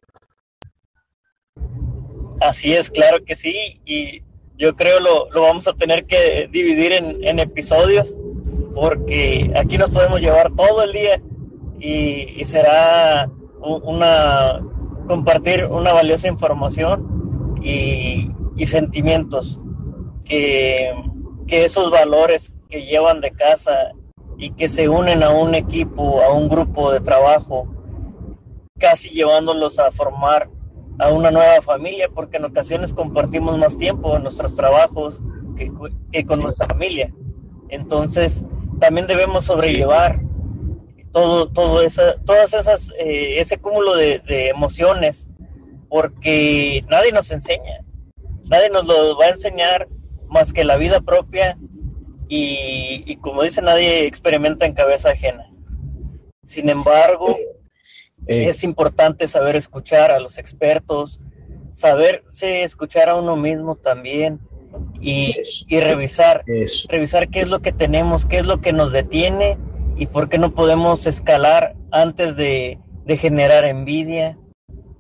Así 2.41 2.73
es, 2.73 2.89
claro 2.89 3.23
que 3.23 3.35
sí 3.35 3.79
y 3.85 4.23
yo 4.57 4.75
creo 4.75 4.99
lo, 4.99 5.29
lo 5.29 5.43
vamos 5.43 5.67
a 5.67 5.73
tener 5.73 6.05
que 6.05 6.49
dividir 6.51 6.93
en, 6.93 7.23
en 7.23 7.37
episodios 7.37 8.11
porque 8.73 9.51
aquí 9.55 9.77
nos 9.77 9.91
podemos 9.91 10.21
llevar 10.21 10.51
todo 10.55 10.83
el 10.83 10.91
día 10.91 11.21
y, 11.79 12.43
será 12.45 13.29
una 13.61 14.61
compartir 15.07 15.65
una 15.65 15.93
valiosa 15.93 16.27
información 16.27 17.57
y, 17.63 18.31
sentimientos 18.65 19.59
que, 20.25 20.93
que, 21.47 21.65
esos 21.65 21.89
valores 21.89 22.51
que 22.69 22.85
llevan 22.85 23.21
de 23.21 23.31
casa 23.31 23.91
y 24.37 24.51
que 24.51 24.67
se 24.67 24.89
unen 24.89 25.23
a 25.23 25.31
un 25.31 25.55
equipo, 25.55 26.21
a 26.21 26.33
un 26.33 26.49
grupo 26.49 26.91
de 26.91 26.99
trabajo, 26.99 27.67
casi 28.77 29.09
llevándolos 29.09 29.79
a 29.79 29.91
formar 29.91 30.49
a 30.99 31.09
una 31.09 31.31
nueva 31.31 31.61
familia, 31.61 32.09
porque 32.13 32.37
en 32.37 32.45
ocasiones 32.45 32.93
compartimos 32.93 33.57
más 33.57 33.77
tiempo 33.77 34.15
en 34.15 34.23
nuestros 34.23 34.55
trabajos 34.55 35.21
que, 35.55 35.71
que 36.11 36.25
con 36.25 36.41
nuestra 36.41 36.67
familia. 36.67 37.13
Entonces, 37.69 38.43
también 38.79 39.07
debemos 39.07 39.45
sobrellevar 39.45 40.19
todo, 41.11 41.49
todo 41.49 41.81
esa, 41.81 42.15
todas 42.25 42.53
esas, 42.53 42.91
eh, 42.99 43.39
ese 43.39 43.57
cúmulo 43.57 43.95
de, 43.95 44.21
emociones, 44.49 45.27
porque 45.89 46.83
nadie 46.89 47.11
nos 47.11 47.31
enseña, 47.31 47.83
nadie 48.45 48.69
nos 48.69 48.85
lo 48.85 49.17
va 49.17 49.25
a 49.25 49.29
enseñar 49.29 49.87
más 50.27 50.53
que 50.53 50.63
la 50.63 50.77
vida 50.77 51.01
propia 51.01 51.57
y, 52.27 53.17
como 53.17 53.41
dice, 53.41 53.61
nadie 53.61 54.05
experimenta 54.05 54.67
en 54.67 54.73
cabeza 54.73 55.09
ajena. 55.09 55.51
Sin 56.43 56.69
embargo, 56.69 57.35
eh. 58.27 58.47
es 58.47 58.63
importante 58.63 59.27
saber 59.27 59.55
escuchar 59.55 60.11
a 60.11 60.19
los 60.19 60.37
expertos, 60.37 61.19
saberse 61.73 62.61
escuchar 62.61 63.09
a 63.09 63.15
uno 63.15 63.35
mismo 63.35 63.75
también 63.75 64.39
y, 65.01 65.35
y 65.67 65.79
revisar, 65.79 66.43
revisar 66.89 67.29
qué 67.29 67.41
es 67.41 67.47
lo 67.47 67.61
que 67.61 67.71
tenemos, 67.71 68.25
qué 68.25 68.39
es 68.39 68.45
lo 68.45 68.61
que 68.61 68.73
nos 68.73 68.91
detiene 68.91 69.57
y 69.99 70.07
por 70.07 70.29
qué 70.29 70.37
no 70.37 70.53
podemos 70.53 71.05
escalar 71.07 71.75
antes 71.91 72.35
de, 72.35 72.79
generar 73.17 73.65
envidia, 73.65 74.37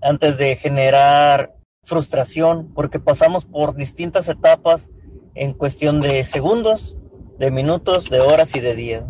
antes 0.01 0.37
de 0.37 0.55
generar 0.55 1.55
frustración, 1.83 2.73
porque 2.73 2.99
pasamos 2.99 3.45
por 3.45 3.75
distintas 3.75 4.27
etapas 4.27 4.89
en 5.35 5.53
cuestión 5.53 6.01
de 6.01 6.23
segundos, 6.25 6.97
de 7.37 7.51
minutos, 7.51 8.09
de 8.09 8.19
horas 8.19 8.55
y 8.55 8.59
de 8.59 8.75
días. 8.75 9.05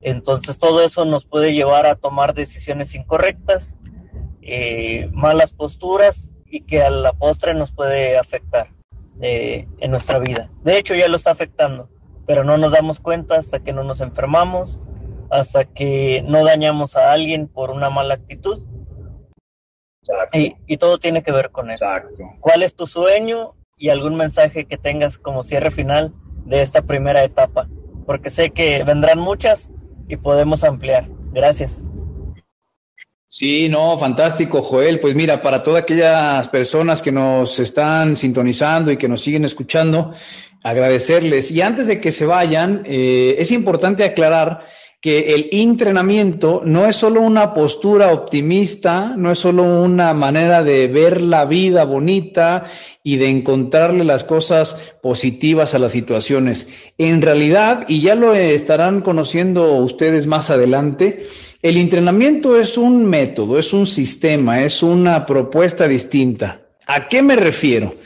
Entonces 0.00 0.58
todo 0.58 0.82
eso 0.82 1.04
nos 1.04 1.24
puede 1.24 1.54
llevar 1.54 1.86
a 1.86 1.96
tomar 1.96 2.34
decisiones 2.34 2.94
incorrectas, 2.94 3.74
eh, 4.42 5.08
malas 5.12 5.52
posturas 5.52 6.30
y 6.44 6.60
que 6.60 6.82
a 6.82 6.90
la 6.90 7.12
postre 7.12 7.54
nos 7.54 7.72
puede 7.72 8.18
afectar 8.18 8.75
eh, 9.20 9.66
en 9.78 9.90
nuestra 9.90 10.18
vida. 10.18 10.50
De 10.62 10.78
hecho 10.78 10.94
ya 10.94 11.08
lo 11.08 11.16
está 11.16 11.30
afectando, 11.30 11.88
pero 12.26 12.44
no 12.44 12.56
nos 12.58 12.72
damos 12.72 13.00
cuenta 13.00 13.36
hasta 13.36 13.60
que 13.60 13.72
no 13.72 13.84
nos 13.84 14.00
enfermamos 14.00 14.78
hasta 15.30 15.64
que 15.64 16.22
no 16.26 16.44
dañamos 16.44 16.96
a 16.96 17.12
alguien 17.12 17.48
por 17.48 17.70
una 17.70 17.90
mala 17.90 18.14
actitud 18.14 18.64
Y, 20.32 20.54
y, 20.66 20.76
todo 20.76 20.98
tiene 20.98 21.22
que 21.22 21.32
ver 21.32 21.50
con 21.50 21.70
eso. 21.70 21.84
Exacto. 21.84 22.30
¿Cuál 22.40 22.62
es 22.62 22.76
tu 22.76 22.86
sueño 22.86 23.54
y 23.76 23.88
algún 23.88 24.16
mensaje 24.16 24.66
que 24.66 24.78
tengas 24.78 25.18
como 25.18 25.42
cierre 25.42 25.70
final 25.70 26.14
de 26.44 26.62
esta 26.62 26.82
primera 26.82 27.24
etapa? 27.24 27.68
Porque 28.06 28.30
sé 28.30 28.50
que 28.50 28.84
vendrán 28.84 29.18
muchas 29.18 29.70
y 30.08 30.16
podemos 30.16 30.62
ampliar. 30.62 31.08
Gracias. 31.32 31.82
Sí, 33.38 33.68
no, 33.68 33.98
fantástico, 33.98 34.62
Joel. 34.62 34.98
Pues 34.98 35.14
mira, 35.14 35.42
para 35.42 35.62
todas 35.62 35.82
aquellas 35.82 36.48
personas 36.48 37.02
que 37.02 37.12
nos 37.12 37.60
están 37.60 38.16
sintonizando 38.16 38.90
y 38.90 38.96
que 38.96 39.08
nos 39.08 39.20
siguen 39.20 39.44
escuchando, 39.44 40.14
agradecerles. 40.62 41.50
Y 41.50 41.60
antes 41.60 41.86
de 41.86 42.00
que 42.00 42.12
se 42.12 42.24
vayan, 42.24 42.84
eh, 42.86 43.36
es 43.38 43.52
importante 43.52 44.04
aclarar 44.04 44.64
que 45.02 45.34
el 45.34 45.50
entrenamiento 45.52 46.62
no 46.64 46.86
es 46.86 46.96
solo 46.96 47.20
una 47.20 47.52
postura 47.52 48.10
optimista, 48.10 49.14
no 49.18 49.30
es 49.30 49.38
solo 49.38 49.62
una 49.82 50.14
manera 50.14 50.62
de 50.62 50.88
ver 50.88 51.20
la 51.20 51.44
vida 51.44 51.84
bonita 51.84 52.64
y 53.02 53.16
de 53.16 53.28
encontrarle 53.28 54.04
las 54.04 54.24
cosas 54.24 54.76
positivas 55.02 55.74
a 55.74 55.78
las 55.78 55.92
situaciones. 55.92 56.68
En 56.96 57.20
realidad, 57.20 57.84
y 57.86 58.00
ya 58.00 58.14
lo 58.14 58.34
estarán 58.34 59.02
conociendo 59.02 59.74
ustedes 59.74 60.26
más 60.26 60.48
adelante, 60.48 61.28
el 61.68 61.78
entrenamiento 61.78 62.60
es 62.60 62.78
un 62.78 63.04
método, 63.04 63.58
es 63.58 63.72
un 63.72 63.88
sistema, 63.88 64.62
es 64.62 64.84
una 64.84 65.26
propuesta 65.26 65.88
distinta. 65.88 66.60
¿A 66.86 67.08
qué 67.08 67.22
me 67.22 67.34
refiero? 67.34 67.96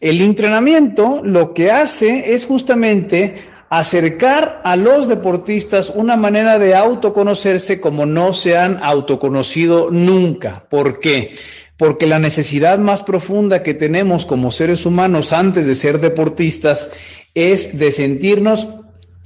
El 0.00 0.22
entrenamiento 0.22 1.20
lo 1.22 1.52
que 1.52 1.70
hace 1.70 2.32
es 2.32 2.46
justamente 2.46 3.34
acercar 3.68 4.62
a 4.64 4.76
los 4.76 5.08
deportistas 5.08 5.92
una 5.94 6.16
manera 6.16 6.58
de 6.58 6.74
autoconocerse 6.74 7.82
como 7.82 8.06
no 8.06 8.32
se 8.32 8.56
han 8.56 8.82
autoconocido 8.82 9.90
nunca. 9.90 10.64
¿Por 10.70 10.98
qué? 10.98 11.36
Porque 11.76 12.06
la 12.06 12.18
necesidad 12.18 12.78
más 12.78 13.02
profunda 13.02 13.62
que 13.62 13.74
tenemos 13.74 14.24
como 14.24 14.50
seres 14.50 14.86
humanos 14.86 15.34
antes 15.34 15.66
de 15.66 15.74
ser 15.74 16.00
deportistas 16.00 16.90
es 17.34 17.78
de 17.78 17.92
sentirnos 17.92 18.68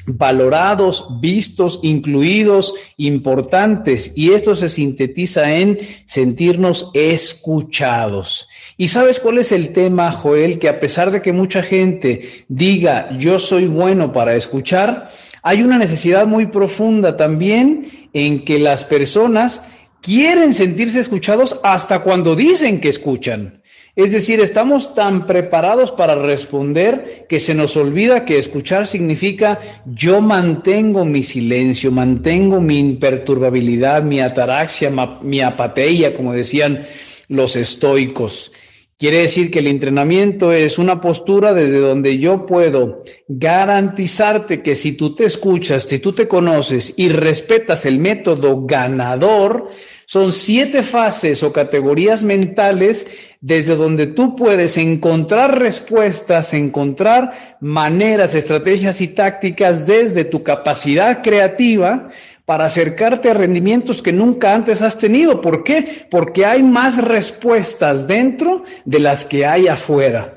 valorados, 0.07 1.07
vistos, 1.21 1.81
incluidos, 1.83 2.75
importantes. 2.97 4.13
Y 4.17 4.33
esto 4.33 4.55
se 4.55 4.69
sintetiza 4.69 5.57
en 5.57 5.79
sentirnos 6.07 6.91
escuchados. 6.95 8.49
¿Y 8.77 8.89
sabes 8.89 9.21
cuál 9.21 9.39
es 9.39 9.53
el 9.53 9.71
tema, 9.71 10.13
Joel? 10.13 10.59
Que 10.59 10.69
a 10.69 10.81
pesar 10.81 11.11
de 11.11 11.23
que 11.23 11.33
mucha 11.33 11.63
gente 11.63 12.45
diga 12.49 13.17
yo 13.19 13.41
soy 13.41 13.67
bueno 13.67 14.13
para 14.13 14.37
escuchar, 14.37 15.11
hay 15.43 15.63
una 15.63 15.79
necesidad 15.79 16.27
muy 16.27 16.47
profunda 16.47 17.17
también 17.17 17.87
en 18.13 18.45
que 18.45 18.59
las 18.59 18.85
personas 18.85 19.63
quieren 20.01 20.55
sentirse 20.55 21.01
escuchados 21.01 21.59
hasta 21.63 22.01
cuando 22.01 22.37
dicen 22.37 22.81
que 22.81 22.89
escuchan. 22.89 23.56
Es 23.97 24.13
decir, 24.13 24.41
estamos 24.41 24.95
tan 24.95 25.27
preparados 25.27 25.91
para 25.91 26.15
responder 26.17 27.25
que 27.31 27.41
se 27.41 27.55
nos 27.55 27.79
olvida 27.79 28.27
que 28.27 28.39
escuchar 28.39 28.87
significa 28.87 29.83
yo 29.87 30.21
mantengo 30.21 31.07
mi 31.07 31.23
silencio, 31.23 31.91
mantengo 31.91 32.61
mi 32.61 32.79
imperturbabilidad, 32.79 34.03
mi 34.03 34.21
ataraxia, 34.21 34.91
mi 35.23 35.41
apatía, 35.41 36.15
como 36.15 36.35
decían 36.35 36.87
los 37.29 37.57
estoicos. 37.57 38.53
Quiere 38.99 39.19
decir 39.19 39.51
que 39.51 39.59
el 39.59 39.67
entrenamiento 39.67 40.53
es 40.53 40.79
una 40.79 41.03
postura 41.03 41.55
desde 41.55 41.81
donde 41.81 42.19
yo 42.19 42.45
puedo 42.45 43.03
garantizarte 43.29 44.63
que 44.63 44.75
si 44.75 44.93
tú 44.93 45.15
te 45.15 45.25
escuchas, 45.25 45.85
si 45.85 45.99
tú 45.99 46.13
te 46.13 46.29
conoces 46.29 46.95
y 46.97 47.09
respetas 47.09 47.87
el 47.87 47.99
método 47.99 48.65
ganador, 48.67 49.69
son 50.07 50.33
siete 50.33 50.83
fases 50.83 51.43
o 51.43 51.53
categorías 51.53 52.23
mentales 52.23 53.07
desde 53.41 53.77
donde 53.77 54.07
tú 54.07 54.37
puedes 54.37 54.77
encontrar 54.77 55.59
respuestas, 55.59 56.55
encontrar 56.55 57.57
maneras, 57.61 58.35
estrategias 58.35 59.01
y 59.01 59.09
tácticas 59.09 59.87
desde 59.87 60.25
tu 60.25 60.43
capacidad 60.43 61.23
creativa 61.23 62.09
para 62.45 62.67
acercarte 62.67 63.31
a 63.31 63.35
rendimientos 63.35 64.01
que 64.01 64.13
nunca 64.13 64.55
antes 64.55 64.81
has 64.81 64.99
tenido. 64.99 65.41
¿Por 65.41 65.65
qué? 65.65 66.07
Porque 66.11 66.47
hay 66.47 66.63
más 66.63 67.03
respuestas 67.03 68.07
dentro 68.07 68.65
de 68.85 69.01
las 69.01 69.25
que 69.25 69.45
hay 69.45 69.69
afuera. 69.69 70.36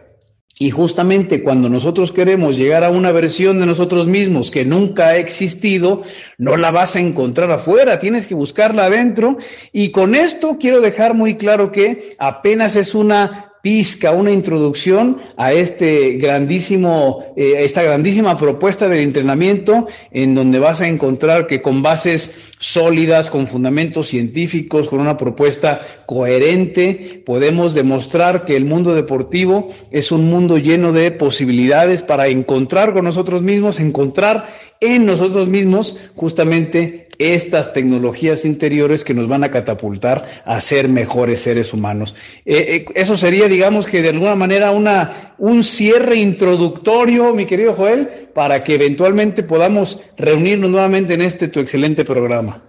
Y 0.62 0.72
justamente 0.72 1.42
cuando 1.42 1.70
nosotros 1.70 2.12
queremos 2.12 2.58
llegar 2.58 2.84
a 2.84 2.90
una 2.90 3.14
versión 3.14 3.62
de 3.62 3.66
nosotros 3.66 4.08
mismos 4.08 4.52
que 4.52 4.66
nunca 4.66 5.08
ha 5.08 5.16
existido, 5.16 6.04
no 6.38 6.58
la 6.58 6.70
vas 6.70 6.98
a 6.98 7.00
encontrar 7.00 7.50
afuera, 7.50 8.00
tienes 8.00 8.28
que 8.28 8.36
buscarla 8.36 8.88
adentro. 8.88 9.38
Y 9.72 9.92
con 9.92 10.16
esto 10.16 10.58
quiero 10.60 10.82
dejar 10.82 11.14
muy 11.14 11.38
claro 11.38 11.72
que 11.72 12.18
apenas 12.20 12.76
es 12.76 12.94
una 12.94 13.49
pizca, 13.62 14.12
una 14.12 14.32
introducción 14.32 15.18
a 15.36 15.52
este 15.52 16.12
grandísimo, 16.14 17.34
eh, 17.36 17.56
esta 17.60 17.84
grandísima 17.84 18.38
propuesta 18.38 18.88
de 18.88 19.02
entrenamiento 19.02 19.88
en 20.12 20.34
donde 20.34 20.60
vas 20.60 20.80
a 20.82 20.88
encontrar 20.88 21.48
que 21.48 21.62
con 21.62 21.82
bases 21.82 22.34
sólidas, 22.60 23.30
con 23.30 23.48
fundamentos 23.48 24.08
científicos, 24.08 24.88
con 24.88 25.00
una 25.00 25.18
propuesta 25.18 25.82
coherente, 26.06 27.22
podemos 27.26 27.74
demostrar 27.74 28.46
que 28.46 28.56
el 28.56 28.66
mundo 28.66 28.96
deportivo 28.96 29.70
es 29.92 30.12
un 30.12 30.30
mundo 30.30 30.58
lleno 30.58 30.94
de 30.94 31.12
posibilidades 31.12 32.02
para 32.02 32.28
encontrar 32.28 32.94
con 32.94 33.04
nosotros 33.04 33.42
mismos, 33.42 33.80
encontrar 33.80 34.48
en 34.80 35.06
nosotros 35.06 35.48
mismos 35.48 35.98
justamente 36.16 37.10
estas 37.20 37.74
tecnologías 37.74 38.46
interiores 38.46 39.04
que 39.04 39.14
nos 39.14 39.28
van 39.28 39.44
a 39.44 39.52
catapultar 39.52 40.42
a 40.46 40.62
ser 40.62 40.88
mejores 40.88 41.42
seres 41.42 41.74
humanos. 41.74 42.16
Eh, 42.46 42.66
eh, 42.70 42.86
eso 42.96 43.18
sería, 43.18 43.49
digamos 43.50 43.86
que 43.86 44.02
de 44.02 44.10
alguna 44.10 44.36
manera 44.36 44.72
una, 44.72 45.36
un 45.38 45.64
cierre 45.64 46.16
introductorio, 46.16 47.34
mi 47.34 47.46
querido 47.46 47.74
Joel, 47.74 48.30
para 48.34 48.64
que 48.64 48.76
eventualmente 48.76 49.44
podamos 49.44 50.02
reunirnos 50.18 50.70
nuevamente 50.70 51.16
en 51.16 51.22
este 51.22 51.50
tu 51.50 51.60
excelente 51.60 52.06
programa. 52.06 52.64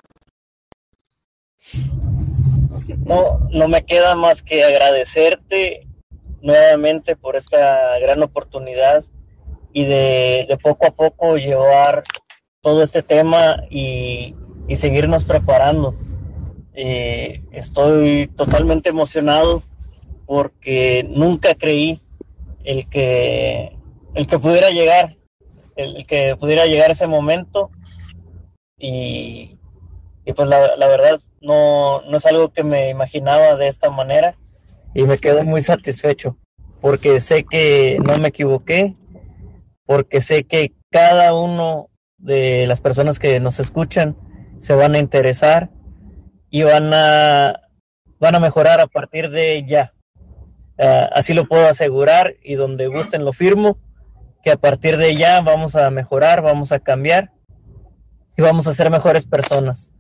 No, 3.05 3.49
no 3.53 3.69
me 3.69 3.85
queda 3.85 4.15
más 4.17 4.43
que 4.43 4.65
agradecerte 4.65 5.87
nuevamente 6.43 7.17
por 7.17 7.37
esta 7.37 7.99
gran 8.01 8.23
oportunidad 8.23 9.05
y 9.73 9.85
de, 9.85 10.47
de 10.49 10.57
poco 10.57 10.87
a 10.87 10.91
poco 10.91 11.37
llevar 11.37 12.03
todo 12.61 12.83
este 12.83 13.03
tema 13.03 13.63
y, 13.71 14.35
y 14.69 14.77
seguirnos 14.77 15.25
preparando. 15.25 15.95
Eh, 16.75 17.43
estoy 17.53 18.29
totalmente 18.37 18.89
emocionado 18.89 19.63
porque 20.31 21.05
nunca 21.11 21.57
creí 21.57 22.01
el 22.63 22.89
que 22.89 23.77
el 24.15 24.29
que 24.29 24.39
pudiera 24.39 24.71
llegar 24.71 25.17
el, 25.75 26.07
que 26.07 26.37
pudiera 26.37 26.67
llegar 26.67 26.93
ese 26.93 27.09
momento 27.09 27.73
y, 28.79 29.59
y 30.25 30.33
pues 30.33 30.49
la, 30.49 30.77
la, 30.77 30.87
verdad 30.87 31.21
no, 31.41 32.03
no 32.03 32.17
es 32.17 32.27
algo 32.27 32.53
que 32.53 32.63
me 32.63 32.91
imaginaba 32.91 33.57
de 33.57 33.67
esta 33.67 33.91
manera 33.91 34.37
y 34.95 35.03
me 35.03 35.19
quedo 35.19 35.43
muy 35.43 35.63
satisfecho 35.63 36.37
porque 36.81 37.19
sé 37.19 37.43
que 37.43 37.99
no 38.01 38.17
me 38.19 38.29
equivoqué 38.29 38.95
porque 39.85 40.21
sé 40.21 40.45
que 40.45 40.75
cada 40.93 41.35
uno 41.35 41.89
de 42.19 42.69
las 42.69 42.81
personas 42.81 43.19
que 43.19 43.41
nos 43.41 43.59
escuchan 43.59 44.17
se 44.61 44.77
van 44.77 44.95
a 44.95 45.01
interesar 45.01 45.71
y 46.51 46.63
van 46.63 46.95
a, 46.95 47.63
van 48.21 48.37
a 48.37 48.39
mejorar 48.39 48.81
a 48.81 48.87
partir 48.87 49.31
de 49.31 49.65
ya. 49.67 49.93
Uh, 50.81 51.13
así 51.13 51.35
lo 51.35 51.47
puedo 51.47 51.69
asegurar 51.69 52.37
y 52.43 52.55
donde 52.55 52.87
gusten 52.87 53.27
lo 53.27 53.35
firmo, 53.35 53.77
que 54.43 54.51
a 54.51 54.57
partir 54.57 54.97
de 54.97 55.15
ya 55.15 55.43
vamos 55.43 55.77
a 55.77 55.91
mejorar, 55.91 56.41
vamos 56.41 56.73
a 56.73 56.81
cambiar 56.81 57.33
y 58.35 58.41
vamos 58.41 58.67
a 58.67 58.73
ser 58.73 58.91
mejores 58.91 59.27
personas, 59.27 59.93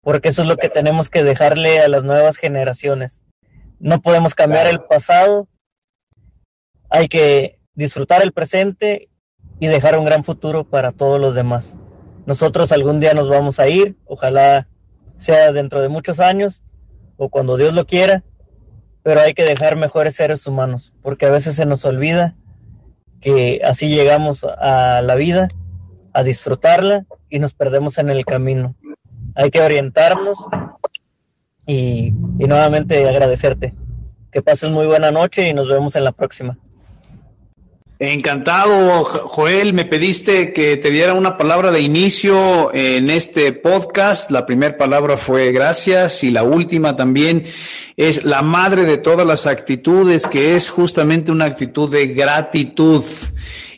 porque 0.00 0.30
eso 0.30 0.42
es 0.42 0.48
lo 0.48 0.56
que 0.56 0.68
tenemos 0.68 1.08
que 1.08 1.22
dejarle 1.22 1.78
a 1.78 1.86
las 1.86 2.02
nuevas 2.02 2.36
generaciones. 2.36 3.22
No 3.78 4.02
podemos 4.02 4.34
cambiar 4.34 4.66
el 4.66 4.80
pasado, 4.80 5.46
hay 6.90 7.06
que 7.06 7.60
disfrutar 7.74 8.20
el 8.20 8.32
presente 8.32 9.10
y 9.60 9.68
dejar 9.68 9.96
un 9.96 10.04
gran 10.04 10.24
futuro 10.24 10.68
para 10.68 10.90
todos 10.90 11.20
los 11.20 11.36
demás. 11.36 11.76
Nosotros 12.26 12.72
algún 12.72 12.98
día 12.98 13.14
nos 13.14 13.28
vamos 13.28 13.60
a 13.60 13.68
ir, 13.68 13.96
ojalá 14.04 14.66
sea 15.16 15.52
dentro 15.52 15.80
de 15.80 15.88
muchos 15.88 16.18
años 16.18 16.64
o 17.16 17.28
cuando 17.28 17.56
Dios 17.56 17.72
lo 17.72 17.86
quiera, 17.86 18.24
pero 19.04 19.20
hay 19.20 19.34
que 19.34 19.44
dejar 19.44 19.76
mejores 19.76 20.16
seres 20.16 20.46
humanos, 20.46 20.94
porque 21.02 21.26
a 21.26 21.30
veces 21.30 21.56
se 21.56 21.66
nos 21.66 21.84
olvida 21.84 22.34
que 23.20 23.60
así 23.62 23.88
llegamos 23.88 24.44
a 24.44 25.02
la 25.02 25.14
vida, 25.14 25.48
a 26.14 26.22
disfrutarla 26.22 27.04
y 27.28 27.38
nos 27.38 27.52
perdemos 27.52 27.98
en 27.98 28.08
el 28.08 28.24
camino. 28.24 28.74
Hay 29.34 29.50
que 29.50 29.60
orientarnos 29.60 30.38
y, 31.66 32.14
y 32.38 32.44
nuevamente 32.46 33.06
agradecerte. 33.06 33.74
Que 34.32 34.40
pases 34.40 34.70
muy 34.70 34.86
buena 34.86 35.10
noche 35.10 35.48
y 35.48 35.52
nos 35.52 35.68
vemos 35.68 35.96
en 35.96 36.04
la 36.04 36.12
próxima. 36.12 36.58
Encantado, 38.00 39.04
Joel. 39.04 39.72
Me 39.72 39.84
pediste 39.84 40.52
que 40.52 40.76
te 40.76 40.90
diera 40.90 41.14
una 41.14 41.38
palabra 41.38 41.70
de 41.70 41.80
inicio 41.80 42.74
en 42.74 43.08
este 43.08 43.52
podcast. 43.52 44.32
La 44.32 44.44
primera 44.44 44.76
palabra 44.76 45.16
fue 45.16 45.52
gracias 45.52 46.24
y 46.24 46.32
la 46.32 46.42
última 46.42 46.96
también 46.96 47.44
es 47.96 48.24
la 48.24 48.42
madre 48.42 48.82
de 48.82 48.98
todas 48.98 49.24
las 49.24 49.46
actitudes, 49.46 50.26
que 50.26 50.56
es 50.56 50.70
justamente 50.70 51.30
una 51.30 51.44
actitud 51.44 51.88
de 51.88 52.08
gratitud. 52.08 53.04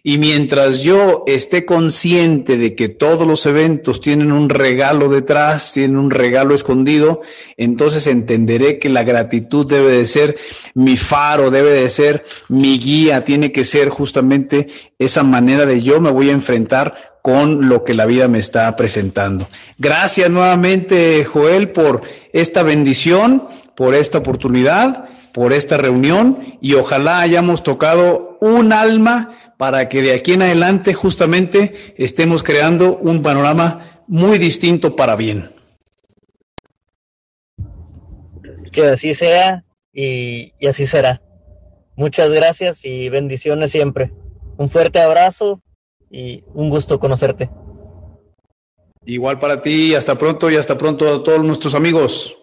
Y 0.09 0.19
mientras 0.19 0.83
yo 0.83 1.25
esté 1.27 1.65
consciente 1.65 2.57
de 2.57 2.77
que 2.77 2.89
todos 2.89 3.27
los 3.27 3.45
eventos 3.45 4.01
tienen 4.01 4.31
un 4.31 4.49
regalo 4.49 5.09
detrás, 5.09 5.73
tienen 5.73 5.97
un 5.97 6.13
regalo 6.13 6.55
escondido, 6.55 7.23
entonces 7.57 8.07
entenderé 8.07 8.79
que 8.79 8.89
la 8.89 9.03
gratitud 9.03 9.67
debe 9.67 9.91
de 9.91 10.07
ser 10.07 10.37
mi 10.75 10.97
faro, 10.97 11.51
debe 11.51 11.71
de 11.71 11.91
ser 11.91 12.25
mi 12.49 12.79
guía, 12.79 13.25
tiene 13.25 13.51
que 13.51 13.65
ser 13.65 13.89
justamente 13.89 14.69
esa 14.97 15.25
manera 15.25 15.67
de 15.67 15.83
yo 15.83 16.01
me 16.01 16.13
voy 16.13 16.31
a 16.31 16.35
enfrentar 16.35 17.19
con 17.21 17.69
lo 17.69 17.83
que 17.83 17.95
la 17.95 18.07
vida 18.07 18.29
me 18.29 18.39
está 18.39 18.77
presentando. 18.77 19.49
Gracias 19.77 20.31
nuevamente, 20.31 21.25
Joel, 21.25 21.71
por 21.71 22.03
esta 22.33 22.63
bendición, 22.63 23.43
por 23.75 23.97
esta 23.97 24.19
oportunidad, 24.19 25.07
por 25.33 25.53
esta 25.53 25.77
reunión 25.77 26.39
y 26.61 26.75
ojalá 26.75 27.19
hayamos 27.21 27.65
tocado 27.65 28.39
un 28.41 28.73
alma 28.73 29.46
para 29.57 29.89
que 29.89 30.03
de 30.03 30.13
aquí 30.13 30.33
en 30.33 30.43
adelante 30.43 30.95
justamente 30.95 31.95
estemos 31.97 32.43
creando 32.43 32.97
un 32.97 33.23
panorama 33.23 34.03
muy 34.07 34.39
distinto 34.39 34.95
para 34.97 35.17
bien. 35.17 35.51
Que 38.73 38.85
así 38.89 39.15
sea 39.15 39.65
y, 39.93 40.53
así 40.67 40.87
será. 40.87 41.23
Muchas 41.97 42.31
gracias 42.31 42.85
y 42.85 43.09
bendiciones 43.09 43.71
siempre. 43.71 44.13
Un 44.59 44.69
fuerte 44.69 45.01
abrazo 45.01 45.63
y 46.11 46.45
un 46.53 46.69
gusto 46.69 47.01
conocerte. 47.01 47.49
Igual 49.07 49.39
para 49.39 49.63
ti, 49.63 49.95
hasta 49.95 50.19
pronto 50.19 50.51
y 50.51 50.57
hasta 50.57 50.77
pronto 50.77 51.09
a 51.15 51.23
todos 51.23 51.43
nuestros 51.43 51.75
amigos. 51.75 52.37